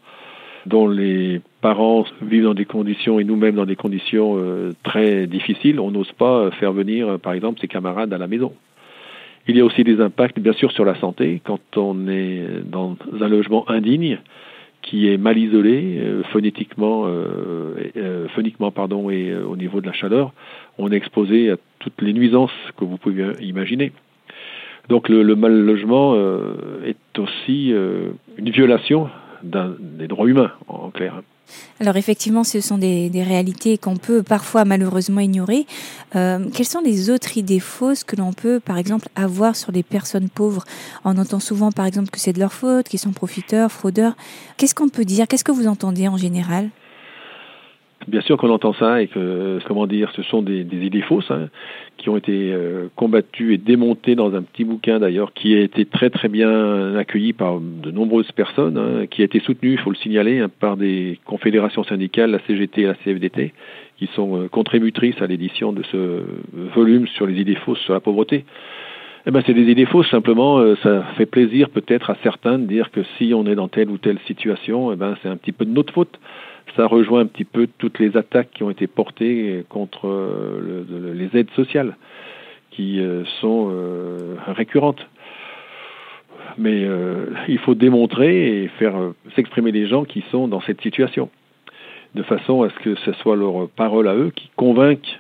dont 0.67 0.89
les 0.89 1.41
parents 1.61 2.05
vivent 2.21 2.45
dans 2.45 2.55
des 2.55 2.65
conditions 2.65 3.19
et 3.19 3.25
nous-mêmes 3.25 3.57
dans 3.57 3.67
des 3.67 3.77
conditions 3.77 4.37
euh, 4.37 4.73
très 4.83 5.27
difficiles, 5.27 5.81
on 5.81 5.91
n'ose 5.91 6.13
pas 6.13 6.51
faire 6.53 6.73
venir, 6.73 7.09
euh, 7.09 7.19
par 7.19 7.33
exemple, 7.33 7.61
ses 7.61 7.69
camarades 7.69 8.13
à 8.13 8.19
la 8.19 8.27
maison. 8.27 8.53
Il 9.49 9.57
y 9.57 9.61
a 9.61 9.65
aussi 9.65 9.83
des 9.83 10.01
impacts, 10.01 10.39
bien 10.39 10.53
sûr, 10.53 10.71
sur 10.71 10.85
la 10.85 10.95
santé. 10.97 11.41
Quand 11.45 11.61
on 11.77 12.07
est 12.07 12.43
dans 12.65 12.97
un 13.21 13.29
logement 13.29 13.69
indigne, 13.69 14.19
qui 14.83 15.09
est 15.09 15.17
mal 15.17 15.39
isolé 15.39 15.99
euh, 15.99 16.23
phonétiquement, 16.25 17.05
euh, 17.07 17.75
euh, 17.97 18.29
phoniquement 18.35 18.71
pardon, 18.71 19.09
et 19.11 19.35
au 19.35 19.57
niveau 19.57 19.81
de 19.81 19.87
la 19.87 19.93
chaleur, 19.93 20.33
on 20.79 20.91
est 20.91 20.97
exposé 20.97 21.51
à 21.51 21.57
toutes 21.79 22.03
les 22.03 22.13
nuisances 22.13 22.53
que 22.77 22.85
vous 22.85 22.99
pouvez 22.99 23.33
imaginer. 23.41 23.93
Donc 24.89 25.09
le, 25.09 25.23
le 25.23 25.37
mal 25.37 25.57
logement 25.61 26.17
est 26.85 27.19
aussi 27.19 27.73
une 28.37 28.51
violation 28.51 29.09
des 29.43 30.09
droits 30.09 30.29
humains, 30.29 30.53
en 30.69 30.91
clair. 30.91 31.23
Alors 31.81 31.97
effectivement, 31.97 32.45
ce 32.45 32.61
sont 32.61 32.79
des, 32.79 33.11
réalités 33.15 33.77
qu'on 33.77 33.97
peut 33.97 34.23
parfois 34.23 34.65
malheureusement 34.65 35.21
ignorer. 35.21 35.67
Euh, 36.17 36.47
quelles 36.53 36.67
sont 36.67 36.81
les 36.81 37.11
autres 37.11 37.37
idées 37.37 37.61
fausses 37.61 38.05
que 38.05 38.17
l'on 38.17 38.33
peut, 38.33 38.61
par 38.61 38.79
exemple, 38.79 39.09
avoir 39.17 39.57
sur 39.57 39.73
les 39.73 39.83
personnes 39.83 40.29
pauvres? 40.29 40.65
On 41.05 41.19
entend 41.19 41.41
souvent, 41.41 41.73
par 41.73 41.87
exemple, 41.87 42.11
que 42.11 42.21
c'est 42.21 42.33
de 42.33 42.41
leur 42.41 42.53
faute, 42.53 42.89
qu'ils 42.89 42.99
sont 42.99 43.13
profiteurs, 43.13 43.71
fraudeurs. 43.71 44.15
Qu'est-ce 44.57 44.75
qu'on 44.75 44.89
peut 44.89 45.05
dire? 45.05 45.27
Qu'est-ce 45.29 45.45
que 45.45 45.53
vous 45.53 45.67
entendez 45.67 46.09
en 46.09 46.17
général? 46.17 46.71
Bien 48.09 48.21
sûr 48.21 48.37
qu'on 48.37 48.51
entend 48.51 48.73
ça 48.73 49.01
et 49.01 49.07
que, 49.07 49.59
comment 49.67 49.87
dire, 49.87 50.11
ce 50.17 50.23
sont 50.23 50.43
des, 50.43 50.63
idées 50.63 51.03
fausses 51.03 51.31
hein, 51.31 51.49
qui 51.99 52.09
ont 52.09 52.17
été 52.17 52.53
euh, 52.53 52.89
combattues 52.97 53.55
et 53.55 53.59
démontées 53.59 54.17
dans 54.17 54.35
un 54.35 54.43
petit 54.43 54.65
bouquin 54.65 54.99
d'ailleurs 54.99 55.33
qui 55.33 55.55
a 55.55 55.61
été 55.61 55.85
très 55.85 56.11
très 56.11 56.29
bien 56.29 56.97
accueilli 56.97 57.33
par 57.33 57.61
de 57.61 57.91
nombreuses 57.93 58.33
personnes, 58.33 58.77
hein, 58.77 59.07
qui 59.07 59.23
a 59.23 59.25
été 59.25 59.39
soutenu, 59.39 59.73
il 59.73 59.79
faut 59.79 59.91
le 59.91 59.97
signaler, 59.97 60.41
hein, 60.41 60.51
par 60.61 60.77
des 60.77 61.21
confédérations 61.25 61.85
syndicales, 61.85 62.31
la 62.33 62.41
CGT 62.41 62.83
et 62.83 62.87
la 62.87 62.95
CFDT, 62.95 63.53
qui 63.99 64.09
sont 64.15 64.37
euh, 64.37 64.49
contributrices 64.49 65.21
à 65.23 65.27
l'édition 65.27 65.73
de 65.73 65.85
ce 65.85 66.25
volume 66.75 67.07
sur 67.07 67.27
les 67.27 67.41
idées 67.41 67.55
fausses 67.55 67.81
sur 67.81 67.95
la 67.95 68.01
pauvreté. 68.01 68.45
Eh 69.25 69.31
ben, 69.31 69.43
c'est 69.47 69.55
des 69.55 69.71
idées 69.71 69.87
fausses, 69.87 70.11
simplement, 70.11 70.59
euh, 70.59 70.77
ça 70.83 71.03
fait 71.17 71.27
plaisir 71.27 71.71
peut-être 71.71 72.11
à 72.11 72.17
certains 72.23 72.59
de 72.59 72.67
dire 72.67 72.91
que 72.91 73.03
si 73.17 73.33
on 73.35 73.47
est 73.47 73.55
dans 73.55 73.69
telle 73.69 73.89
ou 73.89 73.99
telle 73.99 74.19
situation, 74.27 74.93
eh 74.93 74.97
ben, 74.97 75.17
c'est 75.23 75.29
un 75.29 75.37
petit 75.37 75.53
peu 75.53 75.65
de 75.65 75.71
notre 75.71 75.93
faute 75.93 76.19
ça 76.77 76.87
rejoint 76.87 77.21
un 77.21 77.27
petit 77.27 77.45
peu 77.45 77.69
toutes 77.79 77.99
les 77.99 78.17
attaques 78.17 78.51
qui 78.53 78.63
ont 78.63 78.71
été 78.71 78.87
portées 78.87 79.65
contre 79.69 80.09
euh, 80.09 81.15
les 81.15 81.39
aides 81.39 81.51
sociales, 81.55 81.97
qui 82.71 83.01
euh, 83.01 83.25
sont 83.41 83.71
euh, 83.71 84.37
récurrentes. 84.49 85.07
Mais 86.59 86.87
il 87.49 87.59
faut 87.59 87.75
démontrer 87.75 88.65
et 88.65 88.69
faire 88.69 88.95
s'exprimer 89.35 89.73
les 89.73 89.87
gens 89.87 90.05
qui 90.05 90.23
sont 90.31 90.49
dans 90.49 90.61
cette 90.61 90.83
situation, 90.83 91.31
de 92.15 92.23
façon 92.23 92.63
à 92.63 92.69
ce 92.69 92.75
que 92.81 92.95
ce 92.97 93.13
soit 93.15 93.37
leur 93.37 93.71
parole 93.71 94.07
à 94.07 94.15
eux 94.15 94.31
qui 94.37 94.51
convainquent 94.55 95.19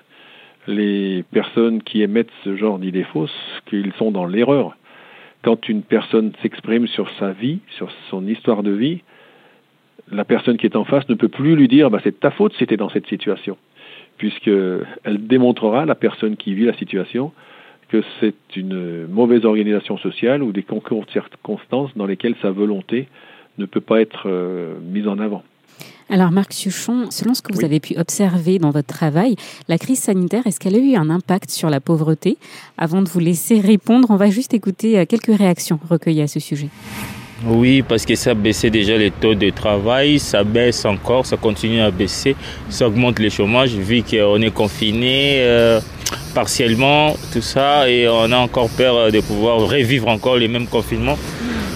les 0.66 1.24
personnes 1.32 1.82
qui 1.82 2.02
émettent 2.02 2.30
ce 2.44 2.56
genre 2.56 2.78
d'idées 2.78 3.04
fausses 3.04 3.30
qu'ils 3.66 3.92
sont 3.94 4.10
dans 4.10 4.26
l'erreur. 4.26 4.76
Quand 5.42 5.68
une 5.68 5.82
personne 5.82 6.32
s'exprime 6.40 6.86
sur 6.86 7.10
sa 7.18 7.32
vie, 7.32 7.58
sur 7.76 7.90
son 8.10 8.26
histoire 8.26 8.62
de 8.62 8.70
vie, 8.70 9.02
la 10.10 10.24
personne 10.24 10.56
qui 10.56 10.66
est 10.66 10.76
en 10.76 10.84
face 10.84 11.08
ne 11.08 11.14
peut 11.14 11.28
plus 11.28 11.56
lui 11.56 11.68
dire 11.68 11.90
bah, 11.90 12.00
c'est 12.04 12.20
ta 12.20 12.30
faute 12.30 12.54
si 12.54 12.66
tu 12.66 12.74
es 12.74 12.76
dans 12.76 12.90
cette 12.90 13.06
situation, 13.06 13.56
puisqu'elle 14.18 15.26
démontrera, 15.26 15.84
la 15.84 15.94
personne 15.94 16.36
qui 16.36 16.54
vit 16.54 16.64
la 16.64 16.74
situation, 16.74 17.32
que 17.88 18.02
c'est 18.20 18.56
une 18.56 19.06
mauvaise 19.06 19.44
organisation 19.44 19.98
sociale 19.98 20.42
ou 20.42 20.52
des 20.52 20.62
concours 20.62 21.04
de 21.04 21.10
circonstances 21.10 21.90
dans 21.96 22.06
lesquelles 22.06 22.36
sa 22.40 22.50
volonté 22.50 23.08
ne 23.58 23.66
peut 23.66 23.80
pas 23.82 24.00
être 24.00 24.24
euh, 24.26 24.74
mise 24.80 25.06
en 25.06 25.18
avant. 25.18 25.42
Alors 26.12 26.30
Marc 26.30 26.52
Suchon, 26.52 27.10
selon 27.10 27.32
ce 27.32 27.40
que 27.40 27.54
vous 27.54 27.64
avez 27.64 27.80
pu 27.80 27.96
observer 27.96 28.58
dans 28.58 28.68
votre 28.68 28.86
travail, 28.94 29.34
la 29.66 29.78
crise 29.78 29.98
sanitaire, 29.98 30.46
est-ce 30.46 30.60
qu'elle 30.60 30.74
a 30.74 30.78
eu 30.78 30.94
un 30.94 31.08
impact 31.08 31.50
sur 31.50 31.70
la 31.70 31.80
pauvreté? 31.80 32.36
Avant 32.76 33.00
de 33.00 33.08
vous 33.08 33.18
laisser 33.18 33.60
répondre, 33.60 34.08
on 34.10 34.16
va 34.16 34.28
juste 34.28 34.52
écouter 34.52 34.98
euh, 34.98 35.06
quelques 35.06 35.34
réactions 35.34 35.80
recueillies 35.88 36.20
à 36.20 36.28
ce 36.28 36.38
sujet. 36.38 36.68
Oui, 37.46 37.80
parce 37.80 38.04
que 38.04 38.14
ça 38.14 38.34
baissait 38.34 38.68
déjà 38.68 38.98
les 38.98 39.10
taux 39.10 39.34
de 39.34 39.48
travail, 39.48 40.18
ça 40.18 40.44
baisse 40.44 40.84
encore, 40.84 41.24
ça 41.24 41.38
continue 41.38 41.80
à 41.80 41.90
baisser, 41.90 42.36
ça 42.68 42.88
augmente 42.88 43.18
le 43.18 43.30
chômage 43.30 43.70
vu 43.70 44.02
qu'on 44.02 44.42
est 44.42 44.52
confiné 44.52 45.38
euh, 45.38 45.80
partiellement, 46.34 47.16
tout 47.32 47.40
ça, 47.40 47.88
et 47.88 48.06
on 48.06 48.30
a 48.30 48.36
encore 48.36 48.68
peur 48.68 49.10
de 49.10 49.20
pouvoir 49.20 49.60
revivre 49.60 50.08
encore 50.08 50.36
les 50.36 50.48
mêmes 50.48 50.66
confinements. 50.66 51.16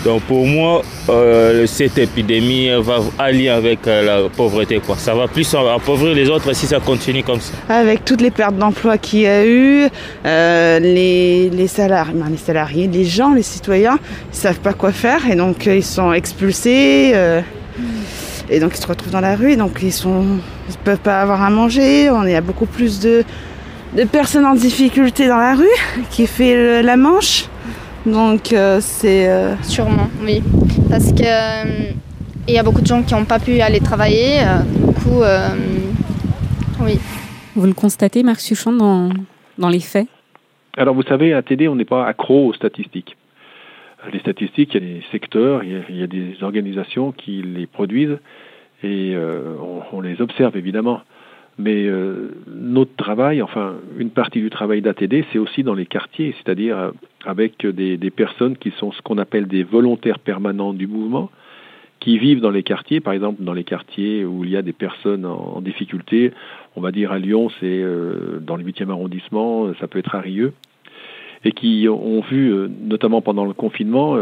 Donc 0.06 0.22
pour 0.22 0.46
moi, 0.46 0.82
euh, 1.08 1.66
cette 1.66 1.98
épidémie 1.98 2.68
va 2.80 2.98
aller 3.18 3.48
avec 3.48 3.88
euh, 3.88 4.22
la 4.22 4.28
pauvreté. 4.28 4.78
Quoi. 4.78 4.96
Ça 4.96 5.16
va 5.16 5.26
plus 5.26 5.52
appauvrir 5.52 6.14
les 6.14 6.30
autres 6.30 6.52
si 6.52 6.68
ça 6.68 6.78
continue 6.78 7.24
comme 7.24 7.40
ça. 7.40 7.52
Avec 7.68 8.04
toutes 8.04 8.20
les 8.20 8.30
pertes 8.30 8.54
d'emploi 8.54 8.98
qu'il 8.98 9.22
y 9.22 9.26
a 9.26 9.44
eu, 9.44 9.88
euh, 10.24 10.78
les, 10.78 11.50
les, 11.50 11.66
salariés, 11.66 12.86
les 12.86 13.04
gens, 13.04 13.34
les 13.34 13.42
citoyens, 13.42 13.98
ils 14.32 14.36
savent 14.38 14.60
pas 14.60 14.74
quoi 14.74 14.92
faire 14.92 15.28
et 15.28 15.34
donc 15.34 15.66
ils 15.66 15.82
sont 15.82 16.12
expulsés. 16.12 17.12
et 18.48 18.60
donc 18.60 18.76
ils 18.76 18.80
se 18.80 18.86
retrouvent 18.86 19.12
dans 19.12 19.20
la 19.20 19.34
rue 19.34 19.54
et 19.54 19.56
donc 19.56 19.80
ils 19.82 19.92
sont 19.92 20.24
ils 20.68 20.76
peuvent 20.84 20.98
pas 20.98 21.20
avoir 21.20 21.42
à 21.42 21.50
manger. 21.50 22.10
On 22.10 22.22
y 22.22 22.36
a 22.36 22.40
beaucoup 22.40 22.66
plus 22.66 23.00
de, 23.00 23.24
de 23.96 24.04
personnes 24.04 24.46
en 24.46 24.54
difficulté 24.54 25.26
dans 25.26 25.38
la 25.38 25.56
rue 25.56 25.66
qui 26.10 26.28
fait 26.28 26.80
la 26.80 26.96
manche. 26.96 27.46
Donc 28.06 28.52
euh, 28.52 28.78
c'est... 28.80 29.28
Euh, 29.28 29.56
Sûrement, 29.62 30.08
oui. 30.22 30.40
Parce 30.88 31.12
que 31.12 31.24
euh, 31.24 31.90
il 32.46 32.54
y 32.54 32.58
a 32.58 32.62
beaucoup 32.62 32.80
de 32.80 32.86
gens 32.86 33.02
qui 33.02 33.14
n'ont 33.14 33.24
pas 33.24 33.40
pu 33.40 33.60
aller 33.60 33.80
travailler. 33.80 34.38
du 34.64 34.94
coup, 34.94 35.22
oui. 36.80 37.00
Vous 37.56 37.66
le 37.66 37.72
constatez, 37.72 38.22
Marc 38.22 38.40
Suchon, 38.40 38.72
dans, 38.72 39.10
dans 39.58 39.68
les 39.68 39.80
faits? 39.80 40.06
Alors 40.76 40.94
vous 40.94 41.02
savez, 41.02 41.32
à 41.32 41.42
TD, 41.42 41.66
on 41.66 41.74
n'est 41.74 41.84
pas 41.84 42.06
accro 42.06 42.46
aux 42.46 42.54
statistiques. 42.54 43.16
Les 44.12 44.20
statistiques, 44.20 44.74
il 44.74 44.84
y 44.84 44.86
a 44.86 44.94
des 44.94 45.02
secteurs, 45.10 45.64
il 45.64 45.96
y 45.96 46.02
a, 46.02 46.06
des 46.06 46.36
organisations 46.42 47.10
qui 47.10 47.42
les 47.42 47.66
produisent 47.66 48.18
et 48.84 49.16
on, 49.92 50.00
les 50.00 50.20
observe 50.20 50.56
évidemment. 50.56 51.00
Mais 51.58 51.86
euh, 51.86 52.32
notre 52.46 52.94
travail, 52.96 53.40
enfin 53.40 53.76
une 53.96 54.10
partie 54.10 54.40
du 54.40 54.50
travail 54.50 54.82
d'ATD, 54.82 55.24
c'est 55.32 55.38
aussi 55.38 55.62
dans 55.62 55.74
les 55.74 55.86
quartiers, 55.86 56.34
c'est-à-dire 56.36 56.78
euh, 56.78 56.90
avec 57.24 57.66
des, 57.66 58.10
personnes 58.10 58.58
qui 58.58 58.72
sont 58.72 58.92
ce 58.92 59.00
qu'on 59.00 59.16
appelle 59.16 59.46
des 59.46 59.62
volontaires 59.62 60.18
permanents 60.18 60.74
du 60.74 60.86
mouvement, 60.86 61.30
qui 61.98 62.18
vivent 62.18 62.40
dans 62.40 62.50
les 62.50 62.62
quartiers, 62.62 63.00
par 63.00 63.14
exemple 63.14 63.42
dans 63.42 63.54
les 63.54 63.64
quartiers 63.64 64.26
où 64.26 64.44
il 64.44 64.50
y 64.50 64.56
a 64.56 64.62
des 64.62 64.74
personnes 64.74 65.24
en, 65.24 65.62
difficulté, 65.62 66.32
on 66.76 66.82
va 66.82 66.92
dire 66.92 67.10
à 67.10 67.18
Lyon, 67.18 67.48
c'est 67.58 67.82
euh, 67.82 68.38
dans 68.40 68.56
le 68.56 68.64
8e 68.64 68.90
arrondissement, 68.90 69.72
ça 69.80 69.88
peut 69.88 69.98
être 69.98 70.14
à 70.14 70.20
Rieux, 70.20 70.52
et 71.42 71.52
qui 71.52 71.88
ont 71.88 72.20
vu, 72.20 72.54
notamment 72.82 73.22
pendant 73.22 73.46
le 73.46 73.54
confinement, 73.54 74.18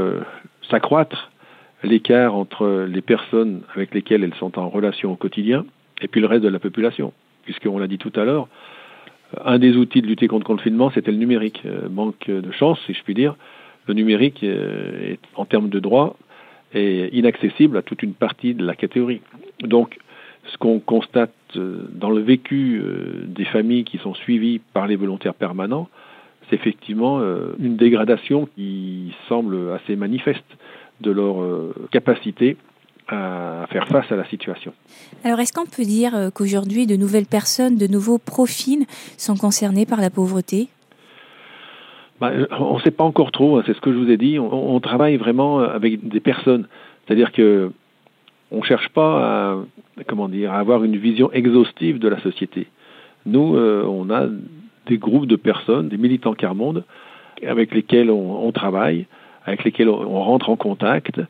s'accroître 0.71 1.33
l'écart 1.83 2.35
entre 2.35 2.87
les 2.89 3.01
personnes 3.01 3.63
avec 3.75 3.95
lesquelles 3.95 4.23
elles 4.25 4.35
sont 4.35 4.59
en 4.59 4.69
relation 4.69 5.13
au 5.13 5.17
quotidien 5.17 5.65
et 6.01 6.09
puis 6.09 6.21
le 6.21 6.27
reste 6.27 6.43
de 6.43 6.49
la 6.49 6.59
population 6.59 7.13
puisqu'on 7.45 7.79
l'a 7.79 7.87
dit 7.87 7.99
tout 7.99 8.13
à 8.17 8.25
l'heure, 8.25 8.49
un 9.45 9.59
des 9.59 9.77
outils 9.77 10.03
de 10.03 10.07
lutter 10.07 10.29
contre 10.29 10.51
le 10.51 10.57
confinement, 10.57 10.91
c'était 10.91 11.11
le 11.11 11.17
numérique. 11.17 11.63
Euh, 11.67 11.89
manque 11.89 12.29
de 12.29 12.53
chance, 12.53 12.79
si 12.87 12.95
je 12.95 13.03
puis 13.03 13.15
dire. 13.15 13.37
Le 13.87 13.95
numérique, 13.95 14.43
euh, 14.43 15.13
est, 15.13 15.21
en 15.35 15.45
termes 15.45 15.69
de 15.69 15.81
droit, 15.81 16.17
est 16.73 17.09
inaccessible 17.13 17.77
à 17.77 17.83
toute 17.83 18.03
une 18.03 18.15
partie 18.15 18.55
de 18.55 18.65
la 18.65 18.75
catégorie. 18.75 19.21
Donc, 19.61 19.99
ce 20.53 20.59
qu'on 20.59 20.79
constate 20.81 21.33
euh, 21.57 21.89
dans 21.93 22.11
le 22.11 22.21
vécu 22.21 22.83
des 23.27 23.45
familles 23.45 23.85
qui 23.85 23.99
sont 23.99 24.15
suivies 24.15 24.61
par 24.73 24.87
les 24.87 24.97
volontaires 24.97 25.35
permanents, 25.35 25.89
c'est 26.49 26.57
effectivement 26.57 27.23
une 27.59 27.77
dégradation 27.77 28.47
qui 28.55 29.15
semble 29.31 29.73
assez 29.73 29.97
manifeste 29.97 30.45
de 31.01 31.11
leur 31.11 31.37
capacité 31.91 32.59
à 33.15 33.67
faire 33.69 33.87
face 33.89 34.11
à 34.11 34.17
la 34.17 34.25
situation. 34.27 34.73
Alors, 35.25 35.41
est-ce 35.41 35.53
qu'on 35.53 35.67
peut 35.67 35.85
dire 35.85 36.15
euh, 36.15 36.31
qu'aujourd'hui, 36.31 36.87
de 36.87 36.97
nouvelles 36.97 37.27
personnes, 37.27 37.77
de 37.77 37.87
nouveaux 37.87 38.19
profils 38.19 38.85
sont 39.17 39.37
concernés 39.37 39.87
par 39.87 40.01
la 40.01 40.11
pauvreté? 40.11 40.69
Bah, 42.21 42.33
On 42.59 42.77
ne 42.77 42.81
sait 42.83 42.91
pas 42.91 43.05
encore 43.05 43.33
trop, 43.33 43.57
hein, 43.57 43.63
c'est 43.67 43.75
ce 43.75 43.81
que 43.81 43.93
je 43.93 43.99
vous 43.99 44.11
ai 44.11 44.17
dit. 44.17 44.39
On, 44.39 44.79
travaille 44.81 45.17
vraiment 45.17 45.61
avec 45.61 46.07
des 46.09 46.21
personnes. 46.21 46.67
C'est-à-dire 47.07 47.33
que 47.33 47.71
on 48.51 48.59
ne 48.59 48.63
cherche 48.63 48.89
pas 48.91 49.57
à, 49.57 49.57
comment 50.07 50.29
dire, 50.29 50.53
à 50.53 50.59
avoir 50.59 50.85
une 50.85 50.97
vision 50.97 51.33
exhaustive 51.33 51.99
de 51.99 52.09
la 52.09 52.21
société. 52.21 52.69
Nous, 53.27 53.57
euh, 53.57 53.85
on 53.89 54.11
a 54.11 54.29
des 54.87 54.99
groupes 54.99 55.27
de 55.27 55.37
personnes, 55.37 55.89
des 55.89 55.97
militants 55.97 56.35
Carmonde, 56.35 56.85
avec 57.45 57.75
lesquels 57.75 58.11
on, 58.11 58.47
on 58.47 58.53
travaille, 58.53 59.07
avec 59.45 59.65
lesquels 59.65 59.89
on 59.89 60.23
rentre 60.23 60.51
en 60.51 60.57
contact, 60.57 61.21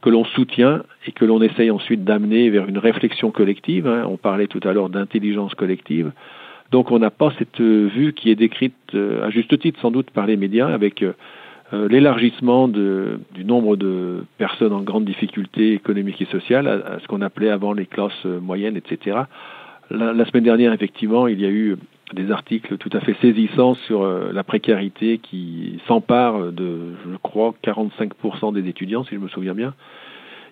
que 0.00 0.10
l'on 0.10 0.24
soutient 0.24 0.82
et 1.06 1.12
que 1.12 1.24
l'on 1.24 1.42
essaye 1.42 1.70
ensuite 1.70 2.04
d'amener 2.04 2.50
vers 2.50 2.68
une 2.68 2.78
réflexion 2.78 3.30
collective. 3.30 3.86
Hein. 3.86 4.04
On 4.08 4.16
parlait 4.16 4.46
tout 4.46 4.60
à 4.64 4.72
l'heure 4.72 4.88
d'intelligence 4.88 5.54
collective. 5.54 6.12
Donc 6.70 6.90
on 6.90 6.98
n'a 6.98 7.10
pas 7.10 7.32
cette 7.38 7.60
euh, 7.60 7.88
vue 7.94 8.12
qui 8.12 8.30
est 8.30 8.34
décrite 8.34 8.74
euh, 8.94 9.24
à 9.24 9.30
juste 9.30 9.58
titre 9.58 9.80
sans 9.80 9.90
doute 9.90 10.10
par 10.10 10.26
les 10.26 10.36
médias 10.36 10.68
avec 10.68 11.02
euh, 11.02 11.12
l'élargissement 11.88 12.68
du 12.68 13.44
nombre 13.44 13.76
de 13.76 14.24
personnes 14.38 14.72
en 14.72 14.82
grande 14.82 15.04
difficulté 15.04 15.72
économique 15.72 16.22
et 16.22 16.26
sociale 16.26 16.68
à, 16.68 17.00
ce 17.00 17.08
qu'on 17.08 17.22
appelait 17.22 17.50
avant 17.50 17.72
les 17.72 17.86
classes 17.86 18.24
moyennes, 18.24 18.76
etc. 18.76 19.22
La, 19.90 20.12
la, 20.12 20.24
semaine 20.26 20.44
dernière, 20.44 20.72
effectivement, 20.72 21.26
il 21.26 21.40
y 21.40 21.44
a 21.44 21.50
eu 21.50 21.76
des 22.12 22.30
articles 22.30 22.76
tout 22.78 22.90
à 22.92 23.00
fait 23.00 23.16
saisissants 23.20 23.74
sur 23.86 24.02
euh, 24.02 24.30
la 24.32 24.44
précarité 24.44 25.18
qui 25.18 25.78
s'empare 25.88 26.52
de, 26.52 26.94
je 27.04 27.16
crois, 27.22 27.54
45% 27.64 28.52
des 28.52 28.68
étudiants, 28.68 29.04
si 29.04 29.14
je 29.14 29.20
me 29.20 29.28
souviens 29.28 29.54
bien, 29.54 29.74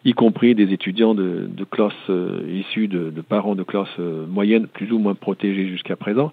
y 0.04 0.12
compris 0.12 0.54
des 0.54 0.72
étudiants 0.72 1.14
de, 1.14 1.48
de 1.48 1.64
classes 1.64 1.92
euh, 2.10 2.42
issus 2.48 2.88
de, 2.88 3.10
de, 3.10 3.20
parents 3.20 3.54
de 3.54 3.62
classes 3.62 3.88
euh, 4.00 4.26
moyennes, 4.26 4.66
plus 4.66 4.90
ou 4.92 4.98
moins 4.98 5.14
protégés 5.14 5.68
jusqu'à 5.68 5.96
présent. 5.96 6.32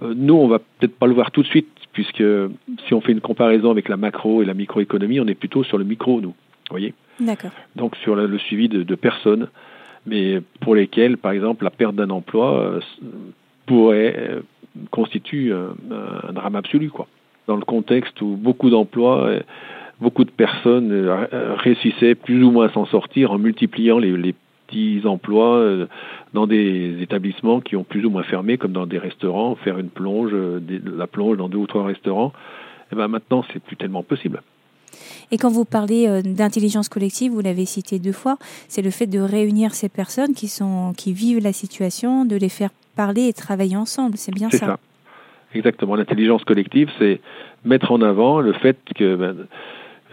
nous, 0.00 0.34
on 0.34 0.48
va 0.48 0.58
peut-être 0.58 0.98
pas 0.98 1.06
le 1.06 1.12
voir 1.12 1.30
tout 1.30 1.42
de 1.42 1.46
suite, 1.46 1.68
puisque 1.92 2.24
si 2.86 2.94
on 2.94 3.02
fait 3.02 3.12
une 3.12 3.20
comparaison 3.20 3.70
avec 3.70 3.88
la 3.88 3.98
macro 3.98 4.42
et 4.42 4.46
la 4.46 4.54
microéconomie, 4.54 5.20
on 5.20 5.26
est 5.26 5.34
plutôt 5.34 5.64
sur 5.64 5.76
le 5.76 5.84
micro, 5.84 6.20
nous. 6.20 6.34
voyez 6.70 6.94
D'accord. 7.20 7.50
Donc 7.76 7.94
sur 7.96 8.14
le, 8.14 8.26
le 8.26 8.38
suivi 8.38 8.70
de, 8.70 8.82
de, 8.82 8.94
personnes, 8.94 9.48
mais 10.06 10.40
pour 10.60 10.74
lesquelles, 10.74 11.18
par 11.18 11.32
exemple, 11.32 11.64
la 11.64 11.70
perte 11.70 11.94
d'un 11.94 12.08
emploi 12.08 12.80
pourrait 13.66 14.14
euh, 14.18 14.40
constituer 14.90 15.52
un, 15.52 15.74
un, 16.28 16.32
drame 16.32 16.56
absolu, 16.56 16.90
quoi. 16.90 17.06
Dans 17.46 17.56
le 17.56 17.64
contexte 17.64 18.20
où 18.20 18.36
beaucoup 18.36 18.70
d'emplois, 18.70 19.24
euh, 19.24 19.40
beaucoup 20.00 20.24
de 20.24 20.30
personnes 20.30 20.92
euh, 20.92 21.56
réussissaient 21.56 22.14
plus 22.14 22.42
ou 22.44 22.50
moins 22.50 22.66
à 22.66 22.72
s'en 22.72 22.86
sortir 22.86 23.32
en 23.32 23.38
multipliant 23.38 23.98
les, 23.98 24.16
les 24.16 24.34
petits 24.66 25.02
emplois 25.04 25.60
dans 26.32 26.46
des 26.46 27.02
établissements 27.02 27.60
qui 27.60 27.74
ont 27.74 27.82
plus 27.82 28.04
ou 28.06 28.10
moins 28.10 28.22
fermé, 28.22 28.56
comme 28.56 28.70
dans 28.70 28.86
des 28.86 28.98
restaurants, 28.98 29.56
faire 29.56 29.80
une 29.80 29.88
plonge, 29.88 30.32
la 30.32 31.08
plonge 31.08 31.38
dans 31.38 31.48
deux 31.48 31.58
ou 31.58 31.66
trois 31.66 31.84
restaurants. 31.84 32.28
Et 32.28 32.92
eh 32.92 32.96
ben 32.96 33.08
maintenant, 33.08 33.44
c'est 33.52 33.60
plus 33.60 33.76
tellement 33.76 34.04
possible. 34.04 34.42
Et 35.32 35.38
quand 35.38 35.50
vous 35.50 35.64
parlez 35.64 36.22
d'intelligence 36.22 36.88
collective, 36.88 37.32
vous 37.32 37.40
l'avez 37.40 37.64
cité 37.64 37.98
deux 37.98 38.12
fois, 38.12 38.36
c'est 38.68 38.82
le 38.82 38.90
fait 38.90 39.08
de 39.08 39.18
réunir 39.18 39.74
ces 39.74 39.88
personnes 39.88 40.34
qui 40.34 40.46
sont 40.46 40.92
qui 40.96 41.12
vivent 41.12 41.42
la 41.42 41.52
situation, 41.52 42.24
de 42.24 42.36
les 42.36 42.48
faire 42.48 42.70
parler 43.04 43.28
et 43.28 43.32
travailler 43.32 43.76
ensemble. 43.76 44.18
C'est 44.18 44.34
bien 44.34 44.50
ça. 44.50 44.78
Exactement. 45.54 45.96
L'intelligence 45.96 46.44
collective, 46.44 46.90
c'est 46.98 47.20
mettre 47.64 47.92
en 47.92 48.02
avant 48.02 48.40
le 48.40 48.52
fait 48.52 48.76
que 48.94 49.16
ben, 49.16 49.36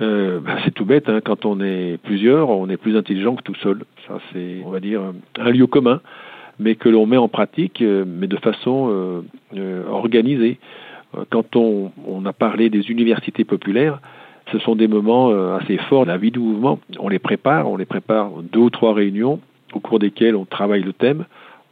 euh, 0.01 0.39
ben, 0.39 0.55
c'est 0.63 0.73
tout 0.73 0.85
bête. 0.85 1.09
Hein, 1.09 1.19
quand 1.23 1.43
on 1.43 1.59
est 1.59 1.97
plusieurs, 2.01 2.49
on 2.49 2.69
est 2.69 2.77
plus 2.77 2.95
intelligent 2.95 3.35
que 3.35 3.43
tout 3.43 3.55
seul. 3.55 3.83
Ça, 4.07 4.19
c'est, 4.31 4.61
on 4.65 4.69
va 4.69 4.79
dire, 4.79 5.01
un 5.37 5.49
lieu 5.51 5.67
commun, 5.67 5.99
mais 6.59 6.75
que 6.75 6.87
l'on 6.87 7.05
met 7.05 7.17
en 7.17 7.27
pratique, 7.27 7.81
euh, 7.81 8.05
mais 8.07 8.27
de 8.27 8.37
façon 8.37 8.75
euh, 8.89 9.21
euh 9.57 9.83
organisée. 9.89 10.57
Euh, 11.17 11.25
quand 11.29 11.57
on, 11.57 11.91
on, 12.07 12.25
a 12.25 12.31
parlé 12.31 12.69
des 12.69 12.89
universités 12.89 13.43
populaires, 13.43 13.99
ce 14.53 14.59
sont 14.59 14.77
des 14.77 14.87
moments 14.87 15.29
euh, 15.29 15.57
assez 15.57 15.77
forts 15.89 16.05
de 16.05 16.11
la 16.11 16.17
vie 16.17 16.31
du 16.31 16.39
mouvement. 16.39 16.79
On 16.99 17.09
les 17.09 17.19
prépare, 17.19 17.69
on 17.69 17.75
les 17.75 17.85
prépare 17.85 18.31
deux 18.53 18.61
ou 18.67 18.69
trois 18.69 18.93
réunions 18.93 19.41
au 19.73 19.81
cours 19.81 19.99
desquelles 19.99 20.37
on 20.37 20.45
travaille 20.45 20.83
le 20.83 20.93
thème 20.93 21.25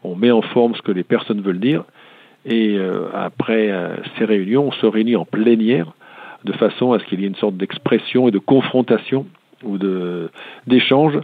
on 0.05 0.15
met 0.15 0.31
en 0.31 0.41
forme 0.41 0.75
ce 0.75 0.81
que 0.81 0.91
les 0.91 1.03
personnes 1.03 1.41
veulent 1.41 1.59
dire, 1.59 1.83
et 2.45 2.77
euh, 2.77 3.07
après 3.13 3.71
euh, 3.71 3.95
ces 4.17 4.25
réunions, 4.25 4.67
on 4.67 4.71
se 4.71 4.85
réunit 4.85 5.15
en 5.15 5.25
plénière 5.25 5.93
de 6.43 6.53
façon 6.53 6.93
à 6.93 6.99
ce 6.99 7.05
qu'il 7.05 7.19
y 7.21 7.23
ait 7.23 7.27
une 7.27 7.35
sorte 7.35 7.57
d'expression 7.57 8.27
et 8.27 8.31
de 8.31 8.37
confrontation 8.39 9.25
ou 9.63 9.79
d'échange 10.67 11.17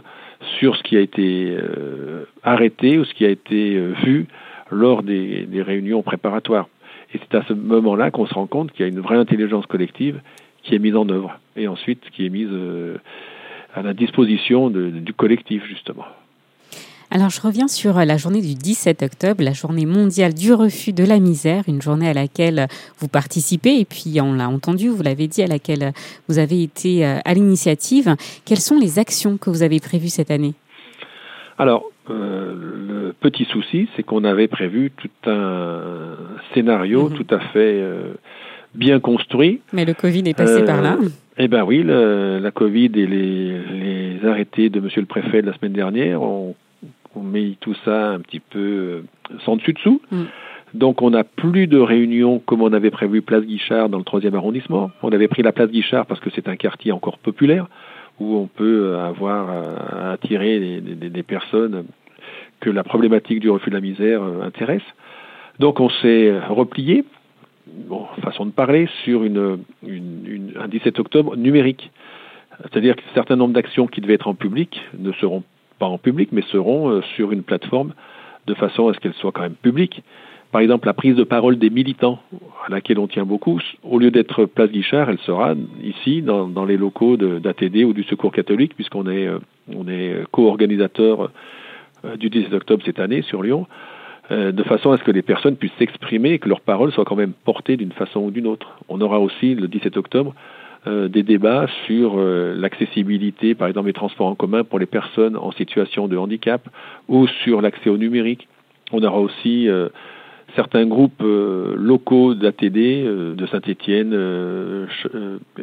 sur 0.58 0.74
ce 0.74 0.82
qui 0.82 0.96
a 0.96 1.00
été 1.00 1.56
euh, 1.56 2.24
arrêté 2.42 2.98
ou 2.98 3.04
ce 3.04 3.14
qui 3.14 3.24
a 3.24 3.28
été 3.28 3.78
vu 4.02 4.26
lors 4.72 5.04
des, 5.04 5.46
réunions 5.54 6.02
préparatoires. 6.02 6.68
Et 7.14 7.20
c'est 7.20 7.36
à 7.36 7.44
ce 7.46 7.52
moment-là 7.52 8.10
qu'on 8.10 8.26
se 8.26 8.34
rend 8.34 8.48
compte 8.48 8.72
qu'il 8.72 8.84
y 8.84 8.88
a 8.88 8.90
une 8.90 8.98
vraie 8.98 9.18
intelligence 9.18 9.66
collective 9.66 10.20
qui 10.64 10.74
est 10.74 10.80
mise 10.80 10.96
en 10.96 11.08
œuvre 11.08 11.38
et 11.54 11.68
ensuite 11.68 12.02
qui 12.10 12.26
est 12.26 12.30
mise 12.30 12.50
à 13.74 13.82
la 13.82 13.92
disposition 13.92 14.70
du 14.70 15.12
collectif 15.12 15.64
justement. 15.68 16.06
Alors 17.14 17.28
je 17.28 17.42
reviens 17.42 17.68
sur 17.68 17.98
la 17.98 18.16
journée 18.16 18.40
du 18.40 18.54
17 18.54 19.02
octobre, 19.02 19.44
la 19.44 19.52
journée 19.52 19.84
mondiale 19.84 20.32
du 20.32 20.54
refus 20.54 20.94
de 20.94 21.04
la 21.04 21.18
misère, 21.18 21.64
une 21.68 21.82
journée 21.82 22.08
à 22.08 22.14
laquelle 22.14 22.68
vous 22.96 23.06
participez 23.06 23.80
et 23.80 23.84
puis 23.84 24.18
on 24.22 24.32
l'a 24.32 24.48
entendu, 24.48 24.88
vous 24.88 25.02
l'avez 25.02 25.28
dit, 25.28 25.42
à 25.42 25.46
laquelle 25.46 25.92
vous 26.28 26.38
avez 26.38 26.62
été 26.62 27.04
euh, 27.04 27.18
à 27.26 27.34
l'initiative. 27.34 28.16
Quelles 28.46 28.60
sont 28.60 28.78
les 28.78 28.98
actions 28.98 29.36
que 29.36 29.50
vous 29.50 29.62
avez 29.62 29.78
prévues 29.78 30.08
cette 30.08 30.30
année? 30.30 30.54
Alors, 31.58 31.84
euh, 32.08 32.54
le 32.88 33.12
petit 33.12 33.44
souci, 33.44 33.90
c'est 33.94 34.02
qu'on 34.02 34.24
avait 34.24 34.48
prévu 34.48 34.90
tout 34.96 35.30
un 35.30 36.16
scénario 36.54 37.10
mmh. 37.10 37.12
tout 37.12 37.34
à 37.34 37.40
fait 37.40 37.78
euh, 37.78 38.14
bien 38.74 39.00
construit. 39.00 39.60
Mais 39.74 39.84
le 39.84 39.92
Covid 39.92 40.22
est 40.24 40.36
passé 40.36 40.62
euh, 40.62 40.64
par 40.64 40.80
là. 40.80 40.96
Eh 41.36 41.48
bien 41.48 41.62
oui, 41.62 41.82
le, 41.82 42.38
la 42.38 42.50
Covid 42.52 42.90
et 42.94 43.06
les, 43.06 43.58
les 43.70 44.26
arrêtés 44.26 44.70
de 44.70 44.80
Monsieur 44.80 45.02
le 45.02 45.06
Préfet 45.06 45.42
de 45.42 45.48
la 45.48 45.56
semaine 45.58 45.74
dernière 45.74 46.22
ont 46.22 46.54
on 47.14 47.22
met 47.22 47.56
tout 47.60 47.74
ça 47.84 48.10
un 48.10 48.20
petit 48.20 48.40
peu 48.40 48.58
euh, 48.58 49.02
sans 49.44 49.56
dessus-dessous. 49.56 50.00
Mm. 50.10 50.22
Donc 50.74 51.02
on 51.02 51.10
n'a 51.10 51.24
plus 51.24 51.66
de 51.66 51.78
réunions 51.78 52.38
comme 52.38 52.62
on 52.62 52.72
avait 52.72 52.90
prévu 52.90 53.20
Place 53.20 53.44
Guichard 53.44 53.88
dans 53.88 53.98
le 53.98 54.04
troisième 54.04 54.34
arrondissement. 54.34 54.90
On 55.02 55.12
avait 55.12 55.28
pris 55.28 55.42
la 55.42 55.52
Place 55.52 55.70
Guichard 55.70 56.06
parce 56.06 56.20
que 56.20 56.30
c'est 56.34 56.48
un 56.48 56.56
quartier 56.56 56.92
encore 56.92 57.18
populaire 57.18 57.66
où 58.20 58.36
on 58.36 58.46
peut 58.46 58.96
avoir 58.96 59.50
à 59.50 60.12
attirer 60.12 60.80
des, 60.80 61.22
personnes 61.22 61.84
que 62.60 62.70
la 62.70 62.84
problématique 62.84 63.40
du 63.40 63.50
refus 63.50 63.70
de 63.70 63.74
la 63.74 63.80
misère 63.80 64.22
euh, 64.22 64.42
intéresse. 64.42 64.82
Donc 65.58 65.80
on 65.80 65.90
s'est 65.90 66.32
replié, 66.48 67.04
bon, 67.66 68.06
façon 68.22 68.46
de 68.46 68.50
parler, 68.50 68.88
sur 69.04 69.24
une, 69.24 69.58
une, 69.86 70.26
une, 70.26 70.52
un 70.58 70.68
17 70.68 70.98
octobre 71.00 71.36
numérique. 71.36 71.90
C'est-à-dire 72.60 72.96
qu'un 72.96 73.14
certain 73.14 73.36
nombre 73.36 73.54
d'actions 73.54 73.86
qui 73.86 74.00
devaient 74.00 74.14
être 74.14 74.28
en 74.28 74.34
public 74.34 74.80
ne 74.98 75.12
seront 75.12 75.42
pas 75.82 75.88
en 75.88 75.98
public, 75.98 76.28
mais 76.30 76.42
seront 76.42 76.90
euh, 76.90 77.02
sur 77.16 77.32
une 77.32 77.42
plateforme 77.42 77.92
de 78.46 78.54
façon 78.54 78.86
à 78.86 78.94
ce 78.94 79.00
qu'elles 79.00 79.14
soient 79.14 79.32
quand 79.32 79.42
même 79.42 79.56
publiques. 79.60 80.04
Par 80.52 80.60
exemple, 80.60 80.86
la 80.86 80.94
prise 80.94 81.16
de 81.16 81.24
parole 81.24 81.58
des 81.58 81.70
militants, 81.70 82.20
à 82.64 82.70
laquelle 82.70 83.00
on 83.00 83.08
tient 83.08 83.24
beaucoup, 83.24 83.58
au 83.82 83.98
lieu 83.98 84.12
d'être 84.12 84.44
place 84.44 84.70
Guichard, 84.70 85.10
elle 85.10 85.18
sera 85.18 85.54
ici, 85.82 86.22
dans, 86.22 86.64
les 86.64 86.76
locaux 86.76 87.16
d'ATD 87.16 87.82
ou 87.84 87.94
du 87.94 88.04
Secours 88.04 88.30
catholique, 88.30 88.76
puisqu'on 88.76 89.08
est, 89.08 89.26
euh, 89.26 90.24
co-organisateur 90.30 91.30
euh, 92.04 92.16
du 92.16 92.30
17 92.30 92.52
octobre 92.54 92.84
cette 92.84 93.00
année 93.00 93.22
sur 93.22 93.42
Lyon, 93.42 93.66
de 94.30 94.62
façon 94.62 94.92
à 94.92 94.98
ce 94.98 95.02
que 95.02 95.10
les 95.10 95.20
personnes 95.20 95.56
puissent 95.56 95.78
s'exprimer 95.78 96.34
et 96.34 96.38
que 96.38 96.48
leurs 96.48 96.62
paroles 96.62 96.92
soient 96.92 97.04
quand 97.04 97.16
même 97.16 97.32
portées 97.44 97.76
d'une 97.76 97.92
façon 97.92 98.20
ou 98.20 98.30
d'une 98.30 98.46
autre. 98.46 98.78
On 98.88 99.00
aura 99.00 99.18
aussi 99.18 99.54
le 99.54 99.66
17 99.68 99.96
octobre 99.96 100.32
des 100.86 101.22
débats 101.22 101.66
sur 101.86 102.14
euh, 102.16 102.54
l'accessibilité, 102.56 103.54
par 103.54 103.68
exemple, 103.68 103.86
des 103.86 103.92
transports 103.92 104.26
en 104.26 104.34
commun 104.34 104.64
pour 104.64 104.78
les 104.78 104.86
personnes 104.86 105.36
en 105.36 105.52
situation 105.52 106.08
de 106.08 106.16
handicap 106.16 106.68
ou 107.08 107.28
sur 107.44 107.60
l'accès 107.62 107.88
au 107.88 107.96
numérique. 107.96 108.48
On 108.92 109.02
aura 109.02 109.20
aussi 109.20 109.68
euh, 109.68 109.88
certains 110.54 110.86
groupes 110.86 111.22
euh, 111.22 111.74
locaux 111.76 112.34
d'ATD, 112.34 112.76
euh, 112.76 113.34
de 113.34 113.46
Saint-Étienne, 113.46 114.10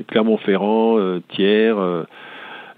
Clermont-Ferrand, 0.08 1.19
Thiers 1.29 1.75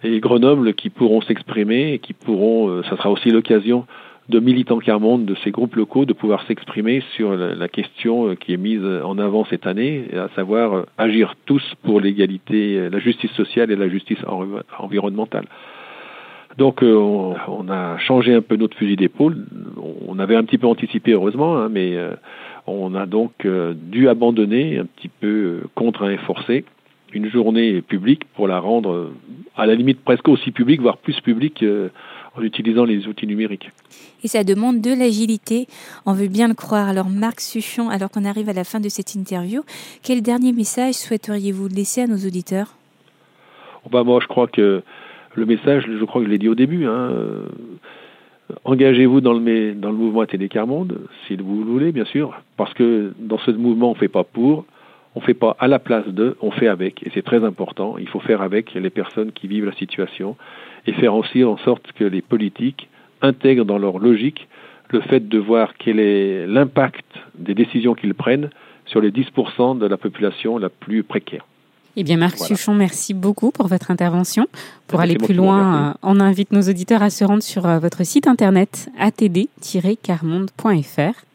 et 0.04 0.20
Grenoble 0.20 0.74
qui 0.74 0.90
pourront 0.90 1.22
s'exprimer 1.22 1.94
et 1.94 2.00
qui 2.00 2.14
pourront, 2.14 2.82
ça 2.84 2.98
sera 2.98 3.12
aussi 3.12 3.30
l'occasion 3.30 3.86
de 4.30 4.40
militants 4.40 4.80
Carmonde, 4.80 5.26
de 5.26 5.36
ces 5.44 5.52
groupes 5.52 5.76
locaux, 5.76 6.06
de 6.06 6.14
pouvoir 6.14 6.46
s'exprimer 6.48 7.04
sur 7.16 7.36
la, 7.36 7.68
question 7.68 8.30
euh, 8.30 8.36
qui 8.36 8.54
est 8.54 8.58
mise 8.58 8.84
en 9.04 9.18
avant 9.18 9.46
cette 9.46 9.68
année, 9.68 10.06
à 10.14 10.30
savoir 10.36 10.74
euh, 10.74 10.86
agir 10.98 11.36
tous 11.46 11.64
pour 11.84 12.00
l'égalité, 12.00 12.78
euh, 12.78 12.90
la 12.90 13.00
justice 13.00 13.32
sociale 13.32 13.72
et 13.72 13.76
la 13.76 13.90
justice 13.90 14.20
environnementale. 14.78 15.46
Donc 16.58 16.80
on, 16.84 17.34
on, 17.48 17.70
a 17.70 17.98
changé 17.98 18.34
un 18.34 18.42
peu 18.42 18.58
notre 18.58 18.76
fusil 18.76 18.98
d'épaule. 18.98 19.46
On 20.08 20.20
avait 20.20 20.36
un 20.36 20.44
petit 20.44 20.58
peu 20.58 20.68
anticipé 20.68 21.14
heureusement, 21.14 21.58
hein, 21.58 21.70
mais 21.72 21.98
on 22.68 22.94
a 22.94 23.06
donc 23.06 23.48
dû 23.48 24.10
abandonner 24.10 24.78
un 24.78 24.86
petit 24.86 25.08
peu 25.08 25.62
contraint 25.76 26.12
et 26.12 26.18
forcé 26.18 26.66
une 27.14 27.30
journée 27.30 27.82
publique 27.82 28.26
pour 28.36 28.50
la 28.50 28.60
rendre 28.60 29.12
à 29.56 29.66
la 29.66 29.76
limite 29.76 30.02
presque 30.04 30.28
aussi 30.28 30.52
publique, 30.52 30.82
voire 30.82 30.98
plus 30.98 31.22
publique 31.22 31.64
en 32.36 32.42
utilisant 32.42 32.86
les 32.86 33.08
outils 33.08 33.28
numériques. 33.28 33.70
Et 34.24 34.28
ça 34.28 34.44
demande 34.44 34.82
de 34.82 34.92
l'agilité, 34.92 35.68
on 36.06 36.14
veut 36.14 36.28
bien 36.28 36.48
le 36.48 36.54
croire. 36.54 36.88
Alors 36.88 37.10
Marc 37.10 37.42
Suchon, 37.42 37.90
alors 37.90 38.10
qu'on 38.10 38.26
arrive 38.26 38.50
à 38.50 38.54
la 38.54 38.64
fin 38.64 38.80
de 38.80 38.90
cette 38.90 39.16
interview, 39.16 39.64
quel 40.04 40.22
dernier 40.22 40.54
message 40.54 40.96
souhaiteriez-vous 40.96 41.68
laisser 41.68 42.02
à 42.02 42.08
nos 42.08 42.18
auditeurs? 42.18 42.76
Oh 43.86 43.90
bah 43.92 44.04
Moi 44.04 44.20
je 44.22 44.28
crois 44.28 44.48
que 44.48 44.84
le 45.36 45.46
message, 45.46 45.86
je 45.88 46.06
crois 46.06 46.22
que 46.22 46.28
je 46.28 46.32
l'ai 46.32 46.38
dit 46.38 46.50
au 46.50 46.56
début, 46.56 46.86
hein, 46.86 47.10
euh, 47.12 47.48
engagez-vous 48.66 49.22
dans 49.22 49.34
le, 49.34 49.74
dans 49.74 49.90
le 49.90 49.98
mouvement 49.98 50.26
Télécarmonde, 50.26 51.00
si 51.28 51.36
vous 51.36 51.64
le 51.64 51.72
voulez 51.72 51.92
bien 51.92 52.06
sûr, 52.06 52.40
parce 52.58 52.74
que 52.74 53.14
dans 53.20 53.40
ce 53.40 53.52
mouvement 53.52 53.92
on 53.92 53.94
ne 53.94 54.00
fait 54.00 54.08
pas 54.08 54.24
pour, 54.24 54.66
on 55.16 55.20
ne 55.20 55.26
fait 55.26 55.34
pas 55.34 55.56
à 55.60 55.68
la 55.68 55.80
place 55.80 56.08
de, 56.08 56.38
on 56.42 56.52
fait 56.52 56.68
avec, 56.68 57.06
et 57.06 57.12
c'est 57.14 57.24
très 57.24 57.44
important. 57.44 57.98
Il 57.98 58.08
faut 58.08 58.20
faire 58.20 58.42
avec 58.42 58.74
les 58.74 58.90
personnes 58.90 59.32
qui 59.32 59.48
vivent 59.48 59.66
la 59.66 59.74
situation 59.74 60.38
et 60.88 60.94
faire 60.94 61.16
aussi 61.16 61.44
en 61.44 61.58
sorte 61.58 61.92
que 61.94 62.04
les 62.04 62.22
politiques 62.22 62.90
intègrent 63.22 63.66
dans 63.66 63.78
leur 63.78 64.00
logique 64.00 64.48
le 64.90 65.02
fait 65.02 65.28
de 65.28 65.38
voir 65.38 65.74
quel 65.78 66.00
est 66.00 66.48
l'impact 66.48 67.06
des 67.36 67.54
décisions 67.54 67.94
qu'ils 67.94 68.14
prennent 68.14 68.50
sur 68.86 69.02
les 69.02 69.12
10% 69.12 69.78
de 69.78 69.86
la 69.86 69.98
population 69.98 70.58
la 70.58 70.70
plus 70.70 71.04
précaire. 71.04 71.46
Eh 71.98 72.04
bien, 72.04 72.16
Marc 72.18 72.38
voilà. 72.38 72.56
Suchon, 72.56 72.74
merci 72.74 73.14
beaucoup 73.14 73.52
pour 73.52 73.68
votre 73.68 73.92
intervention. 73.92 74.48
Pour 74.88 75.02
aller 75.02 75.18
plus 75.18 75.34
loin, 75.34 75.90
euh, 75.90 75.94
on 76.04 76.22
invite 76.22 76.54
nos 76.54 76.62
auditeurs 76.62 77.04
à 77.04 77.10
se 77.10 77.26
rendre 77.26 77.44
sur 77.44 77.66
euh, 77.66 77.80
votre 77.80 78.06
site 78.06 78.28
internet 78.28 78.90
atd-carmonde.fr. 79.00 81.26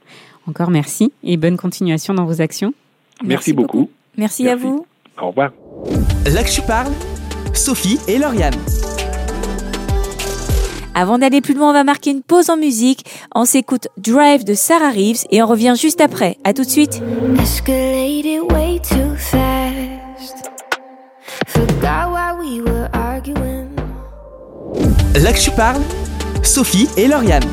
Encore 0.48 0.70
merci 0.70 1.12
et 1.22 1.36
bonne 1.36 1.58
continuation 1.58 2.14
dans 2.14 2.24
vos 2.24 2.40
actions. 2.40 2.72
Merci, 3.24 3.52
beaucoup. 3.52 3.90
Merci, 4.16 4.44
Merci. 4.44 4.64
à 4.64 4.68
vous. 4.68 4.86
Au 5.20 5.28
revoir. 5.28 5.52
Là 6.32 6.42
que 6.42 6.50
tu 6.50 6.62
parles, 6.62 6.92
Sophie 7.52 7.98
et 8.08 8.16
Lauriane. 8.18 8.54
Avant 10.98 11.18
d'aller 11.18 11.42
plus 11.42 11.52
loin, 11.52 11.68
on 11.68 11.72
va 11.74 11.84
marquer 11.84 12.10
une 12.10 12.22
pause 12.22 12.48
en 12.48 12.56
musique. 12.56 13.04
On 13.34 13.44
s'écoute 13.44 13.88
Drive 13.98 14.44
de 14.44 14.54
Sarah 14.54 14.90
Reeves 14.90 15.26
et 15.30 15.42
on 15.42 15.46
revient 15.46 15.74
juste 15.78 16.00
après. 16.00 16.38
À 16.42 16.54
tout 16.54 16.64
de 16.64 16.70
suite. 16.70 17.02
Là 25.22 25.32
que 25.34 25.38
tu 25.38 25.50
parles, 25.50 25.82
Sophie 26.42 26.88
et 26.96 27.08
Lauriane. 27.08 27.44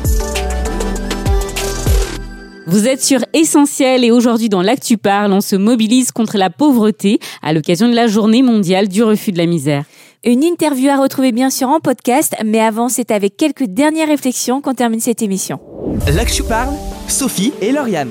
Vous 2.66 2.88
êtes 2.88 3.02
sur 3.02 3.20
Essentiel 3.34 4.04
et 4.04 4.10
aujourd'hui 4.10 4.48
dans 4.48 4.62
l'Actu 4.62 4.96
Parle, 4.96 5.34
on 5.34 5.42
se 5.42 5.54
mobilise 5.54 6.12
contre 6.12 6.38
la 6.38 6.48
pauvreté 6.48 7.18
à 7.42 7.52
l'occasion 7.52 7.90
de 7.90 7.94
la 7.94 8.06
journée 8.06 8.42
mondiale 8.42 8.88
du 8.88 9.02
refus 9.02 9.32
de 9.32 9.38
la 9.38 9.44
misère. 9.44 9.84
Une 10.26 10.42
interview 10.42 10.88
à 10.88 10.96
retrouver 10.96 11.32
bien 11.32 11.50
sûr 11.50 11.68
en 11.68 11.80
podcast, 11.80 12.34
mais 12.42 12.58
avant, 12.58 12.88
c'est 12.88 13.10
avec 13.10 13.36
quelques 13.36 13.64
dernières 13.64 14.08
réflexions 14.08 14.62
qu'on 14.62 14.72
termine 14.72 15.00
cette 15.00 15.20
émission. 15.20 15.60
Là 16.14 16.24
que 16.24 16.30
tu 16.30 16.42
parles, 16.42 16.72
Sophie 17.08 17.52
et 17.60 17.72
Lauriane. 17.72 18.08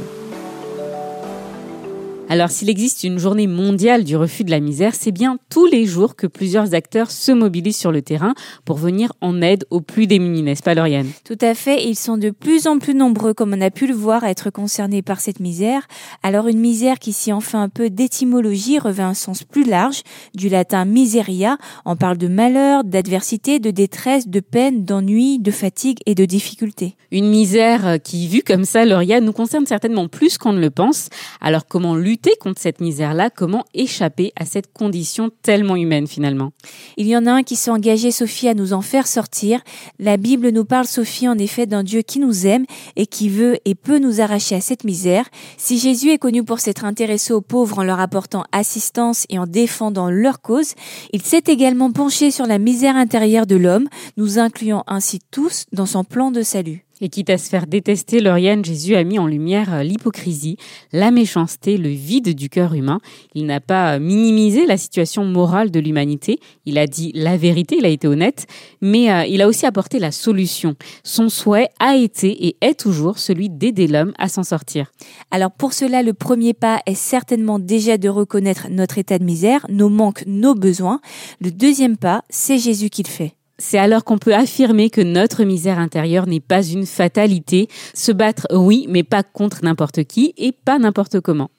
Alors 2.33 2.49
s'il 2.49 2.67
existe 2.67 3.03
une 3.03 3.19
journée 3.19 3.45
mondiale 3.45 4.03
du 4.03 4.17
refus 4.17 4.43
de 4.43 4.49
la 4.49 4.59
misère, 4.59 4.95
c'est 4.95 5.11
bien 5.11 5.37
tous 5.51 5.67
les 5.67 5.85
jours 5.85 6.15
que 6.15 6.25
plusieurs 6.25 6.73
acteurs 6.73 7.11
se 7.11 7.31
mobilisent 7.31 7.77
sur 7.77 7.91
le 7.91 8.01
terrain 8.01 8.33
pour 8.65 8.77
venir 8.77 9.13
en 9.21 9.39
aide 9.43 9.65
aux 9.69 9.81
plus 9.81 10.07
démunis, 10.07 10.41
n'est-ce 10.41 10.63
pas 10.63 10.73
Lauriane? 10.73 11.11
Tout 11.25 11.37
à 11.41 11.53
fait, 11.53 11.85
ils 11.85 11.95
sont 11.95 12.17
de 12.17 12.31
plus 12.31 12.65
en 12.65 12.79
plus 12.79 12.95
nombreux, 12.95 13.35
comme 13.35 13.53
on 13.53 13.61
a 13.61 13.69
pu 13.69 13.85
le 13.85 13.93
voir, 13.93 14.23
à 14.23 14.31
être 14.31 14.49
concernés 14.49 15.03
par 15.03 15.19
cette 15.19 15.39
misère. 15.39 15.87
Alors 16.23 16.47
une 16.47 16.57
misère 16.57 16.97
qui, 16.97 17.13
si 17.13 17.31
on 17.31 17.39
fait 17.39 17.57
un 17.57 17.69
peu 17.69 17.91
d'étymologie, 17.91 18.79
revêt 18.79 19.03
un 19.03 19.13
sens 19.13 19.43
plus 19.43 19.63
large, 19.63 20.01
du 20.33 20.49
latin 20.49 20.85
miseria. 20.85 21.59
On 21.85 21.95
parle 21.95 22.17
de 22.17 22.27
malheur, 22.27 22.83
d'adversité, 22.83 23.59
de 23.59 23.69
détresse, 23.69 24.27
de 24.27 24.39
peine, 24.39 24.85
d'ennui, 24.85 25.37
de 25.37 25.51
fatigue 25.51 25.99
et 26.07 26.15
de 26.15 26.25
difficulté. 26.25 26.95
Une 27.11 27.29
misère 27.29 27.99
qui, 28.03 28.27
vue 28.27 28.41
comme 28.41 28.65
ça, 28.65 28.85
Lauriane, 28.85 29.23
nous 29.23 29.33
concerne 29.33 29.67
certainement 29.67 30.07
plus 30.07 30.39
qu'on 30.39 30.53
ne 30.53 30.59
le 30.59 30.71
pense. 30.71 31.09
Alors 31.39 31.67
comment 31.67 31.95
lutter 31.95 32.22
contre 32.39 32.61
cette 32.61 32.81
misère-là 32.81 33.29
Comment 33.29 33.65
échapper 33.73 34.31
à 34.35 34.45
cette 34.45 34.71
condition 34.71 35.29
tellement 35.41 35.75
humaine 35.75 36.07
finalement? 36.07 36.51
Il 36.97 37.07
y 37.07 37.17
en 37.17 37.25
a 37.25 37.31
un 37.31 37.43
qui 37.43 37.55
s'est 37.55 37.71
engagé, 37.71 38.11
Sophie, 38.11 38.47
à 38.47 38.53
nous 38.53 38.73
en 38.73 38.81
faire 38.81 39.07
sortir. 39.07 39.61
La 39.99 40.17
Bible 40.17 40.49
nous 40.49 40.65
parle, 40.65 40.85
Sophie, 40.85 41.27
en 41.27 41.37
effet, 41.37 41.65
d'un 41.65 41.83
Dieu 41.83 42.01
qui 42.01 42.19
nous 42.19 42.47
aime 42.47 42.65
et 42.95 43.05
qui 43.05 43.29
veut 43.29 43.57
et 43.65 43.75
peut 43.75 43.99
nous 43.99 44.21
arracher 44.21 44.55
à 44.55 44.61
cette 44.61 44.83
misère. 44.83 45.25
Si 45.57 45.77
Jésus 45.77 46.11
est 46.11 46.17
connu 46.17 46.43
pour 46.43 46.59
s'être 46.59 46.85
intéressé 46.85 47.33
aux 47.33 47.41
pauvres 47.41 47.79
en 47.79 47.83
leur 47.83 47.99
apportant 47.99 48.43
assistance 48.51 49.25
et 49.29 49.39
en 49.39 49.47
défendant 49.47 50.09
leur 50.09 50.41
cause, 50.41 50.73
il 51.11 51.21
s'est 51.21 51.43
également 51.47 51.91
penché 51.91 52.31
sur 52.31 52.45
la 52.45 52.59
misère 52.59 52.95
intérieure 52.95 53.47
de 53.47 53.55
l'homme, 53.55 53.87
nous 54.17 54.39
incluant 54.39 54.83
ainsi 54.87 55.19
tous 55.31 55.65
dans 55.71 55.85
son 55.85 56.03
plan 56.03 56.31
de 56.31 56.41
salut. 56.41 56.85
Et 57.03 57.09
quitte 57.09 57.29
à 57.31 57.37
se 57.37 57.49
faire 57.49 57.67
détester, 57.67 58.21
Lauriane, 58.21 58.63
Jésus 58.63 58.95
a 58.95 59.03
mis 59.03 59.19
en 59.19 59.27
lumière 59.27 59.73
euh, 59.73 59.83
l'hypocrisie, 59.83 60.55
la 60.93 61.11
méchanceté, 61.11 61.75
le 61.75 61.89
vide 61.89 62.33
du 62.33 62.47
cœur 62.47 62.73
humain. 62.75 63.01
Il 63.35 63.45
n'a 63.45 63.59
pas 63.59 63.95
euh, 63.95 63.99
minimisé 63.99 64.65
la 64.65 64.77
situation 64.77 65.25
morale 65.25 65.69
de 65.69 65.81
l'humanité. 65.81 66.39
Il 66.65 66.77
a 66.77 66.87
dit 66.87 67.11
la 67.13 67.35
vérité, 67.35 67.75
il 67.77 67.85
a 67.85 67.89
été 67.89 68.07
honnête, 68.07 68.47
mais 68.79 69.11
euh, 69.11 69.25
il 69.25 69.41
a 69.41 69.49
aussi 69.49 69.65
apporté 69.65 69.99
la 69.99 70.13
solution. 70.13 70.75
Son 71.03 71.27
souhait 71.27 71.67
a 71.77 71.97
été 71.97 72.47
et 72.47 72.55
est 72.61 72.79
toujours 72.79 73.19
celui 73.19 73.49
d'aider 73.49 73.87
l'homme 73.87 74.13
à 74.17 74.29
s'en 74.29 74.43
sortir. 74.43 74.89
Alors 75.29 75.51
pour 75.51 75.73
cela, 75.73 76.03
le 76.03 76.13
premier 76.13 76.53
pas 76.53 76.79
est 76.85 76.93
certainement 76.93 77.59
déjà 77.59 77.97
de 77.97 78.07
reconnaître 78.07 78.67
notre 78.69 78.97
état 78.97 79.19
de 79.19 79.25
misère, 79.25 79.65
nos 79.67 79.89
manques, 79.89 80.23
nos 80.25 80.55
besoins. 80.55 81.01
Le 81.41 81.51
deuxième 81.51 81.97
pas, 81.97 82.23
c'est 82.29 82.59
Jésus 82.59 82.89
qui 82.89 83.03
le 83.03 83.09
fait. 83.09 83.35
C'est 83.59 83.77
alors 83.77 84.03
qu'on 84.03 84.17
peut 84.17 84.33
affirmer 84.33 84.89
que 84.89 85.01
notre 85.01 85.43
misère 85.43 85.79
intérieure 85.79 86.25
n'est 86.25 86.39
pas 86.39 86.63
une 86.63 86.85
fatalité. 86.85 87.67
Se 87.93 88.11
battre, 88.11 88.47
oui, 88.51 88.87
mais 88.89 89.03
pas 89.03 89.23
contre 89.23 89.63
n'importe 89.63 90.03
qui 90.03 90.33
et 90.37 90.51
pas 90.51 90.79
n'importe 90.79 91.19
comment. 91.19 91.51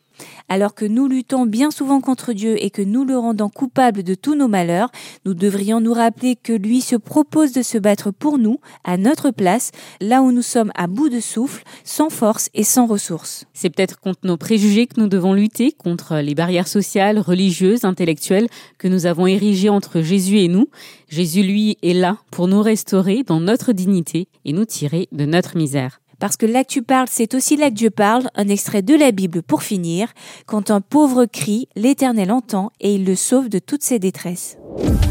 Alors 0.48 0.74
que 0.74 0.84
nous 0.84 1.08
luttons 1.08 1.46
bien 1.46 1.70
souvent 1.70 2.00
contre 2.00 2.32
Dieu 2.32 2.62
et 2.62 2.70
que 2.70 2.82
nous 2.82 3.04
le 3.04 3.16
rendons 3.16 3.48
coupable 3.48 4.02
de 4.02 4.14
tous 4.14 4.34
nos 4.34 4.48
malheurs, 4.48 4.90
nous 5.24 5.34
devrions 5.34 5.80
nous 5.80 5.92
rappeler 5.92 6.36
que 6.36 6.52
lui 6.52 6.80
se 6.80 6.96
propose 6.96 7.52
de 7.52 7.62
se 7.62 7.78
battre 7.78 8.10
pour 8.10 8.38
nous, 8.38 8.60
à 8.84 8.96
notre 8.96 9.30
place, 9.30 9.70
là 10.00 10.22
où 10.22 10.32
nous 10.32 10.42
sommes 10.42 10.72
à 10.74 10.86
bout 10.86 11.08
de 11.08 11.20
souffle, 11.20 11.64
sans 11.84 12.10
force 12.10 12.50
et 12.54 12.64
sans 12.64 12.86
ressources. 12.86 13.46
C'est 13.52 13.70
peut-être 13.70 14.00
contre 14.00 14.20
nos 14.24 14.36
préjugés 14.36 14.86
que 14.86 15.00
nous 15.00 15.08
devons 15.08 15.32
lutter, 15.32 15.72
contre 15.72 16.16
les 16.16 16.34
barrières 16.34 16.68
sociales, 16.68 17.18
religieuses, 17.18 17.84
intellectuelles 17.84 18.48
que 18.78 18.88
nous 18.88 19.06
avons 19.06 19.26
érigées 19.26 19.68
entre 19.68 20.00
Jésus 20.00 20.38
et 20.38 20.48
nous. 20.48 20.68
Jésus, 21.08 21.42
lui, 21.42 21.78
est 21.82 21.94
là 21.94 22.18
pour 22.30 22.48
nous 22.48 22.62
restaurer 22.62 23.22
dans 23.22 23.40
notre 23.40 23.72
dignité 23.72 24.28
et 24.44 24.52
nous 24.52 24.64
tirer 24.64 25.08
de 25.12 25.24
notre 25.24 25.56
misère. 25.56 26.00
Parce 26.24 26.38
que 26.38 26.46
là 26.46 26.64
que 26.64 26.70
tu 26.70 26.80
parles, 26.80 27.08
c'est 27.10 27.34
aussi 27.34 27.54
là 27.54 27.68
que 27.68 27.74
Dieu 27.74 27.90
parle, 27.90 28.30
un 28.34 28.48
extrait 28.48 28.80
de 28.80 28.94
la 28.94 29.12
Bible 29.12 29.42
pour 29.42 29.62
finir. 29.62 30.08
Quand 30.46 30.70
un 30.70 30.80
pauvre 30.80 31.26
crie, 31.26 31.68
l'Éternel 31.76 32.32
entend 32.32 32.72
et 32.80 32.94
il 32.94 33.04
le 33.04 33.14
sauve 33.14 33.50
de 33.50 33.58
toutes 33.58 33.82
ses 33.82 33.98
détresses. 33.98 34.56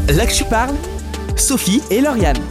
Là 0.08 0.26
que 0.26 0.32
tu 0.32 0.42
parles, 0.42 0.74
Sophie 1.36 1.80
et 1.92 2.00
Lauriane. 2.00 2.42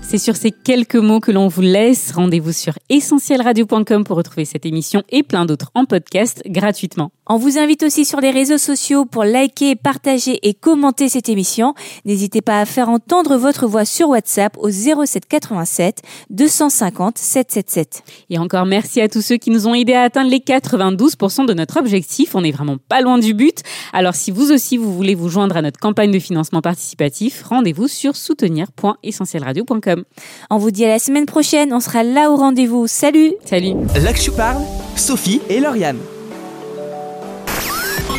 C'est 0.00 0.16
sur 0.16 0.34
ces 0.34 0.50
quelques 0.50 0.96
mots 0.96 1.20
que 1.20 1.30
l'on 1.30 1.46
vous 1.46 1.60
laisse. 1.60 2.10
Rendez-vous 2.12 2.52
sur 2.52 2.78
essentielradio.com 2.88 4.04
pour 4.04 4.16
retrouver 4.16 4.46
cette 4.46 4.64
émission 4.64 5.02
et 5.10 5.22
plein 5.22 5.44
d'autres 5.44 5.70
en 5.74 5.84
podcast 5.84 6.42
gratuitement. 6.46 7.12
On 7.26 7.36
vous 7.36 7.58
invite 7.58 7.82
aussi 7.82 8.04
sur 8.04 8.20
les 8.20 8.30
réseaux 8.30 8.58
sociaux 8.58 9.04
pour 9.04 9.24
liker, 9.24 9.76
partager 9.76 10.40
et 10.42 10.54
commenter 10.54 11.08
cette 11.08 11.28
émission. 11.28 11.74
N'hésitez 12.04 12.40
pas 12.40 12.60
à 12.60 12.64
faire 12.64 12.88
entendre 12.88 13.36
votre 13.36 13.66
voix 13.66 13.84
sur 13.84 14.08
WhatsApp 14.08 14.56
au 14.58 14.70
07 14.70 15.26
87 15.26 16.02
250 16.30 17.18
777. 17.18 18.02
Et 18.30 18.38
encore 18.38 18.66
merci 18.66 19.00
à 19.00 19.08
tous 19.08 19.20
ceux 19.20 19.36
qui 19.36 19.50
nous 19.50 19.68
ont 19.68 19.74
aidés 19.74 19.94
à 19.94 20.02
atteindre 20.02 20.30
les 20.30 20.38
92% 20.38 21.46
de 21.46 21.54
notre 21.54 21.78
objectif. 21.78 22.34
On 22.34 22.42
est 22.42 22.50
vraiment 22.50 22.78
pas 22.88 23.00
loin 23.00 23.18
du 23.18 23.34
but. 23.34 23.62
Alors 23.92 24.14
si 24.14 24.30
vous 24.30 24.50
aussi 24.50 24.76
vous 24.76 24.92
voulez 24.92 25.14
vous 25.14 25.28
joindre 25.28 25.56
à 25.56 25.62
notre 25.62 25.78
campagne 25.78 26.10
de 26.10 26.18
financement 26.18 26.62
participatif, 26.62 27.42
rendez-vous 27.42 27.86
sur 27.86 28.16
soutenir.essentielradio.com. 28.16 30.04
On 30.50 30.58
vous 30.58 30.70
dit 30.70 30.84
à 30.84 30.88
la 30.88 30.98
semaine 30.98 31.26
prochaine, 31.26 31.72
on 31.72 31.80
sera 31.80 32.02
là 32.02 32.30
au 32.30 32.36
rendez-vous. 32.36 32.86
Salut 32.86 33.34
Salut 33.44 33.74
Là 34.02 34.12
que 34.12 34.30
parles, 34.30 34.62
Sophie 34.96 35.40
et 35.48 35.60
Lauriane. 35.60 35.98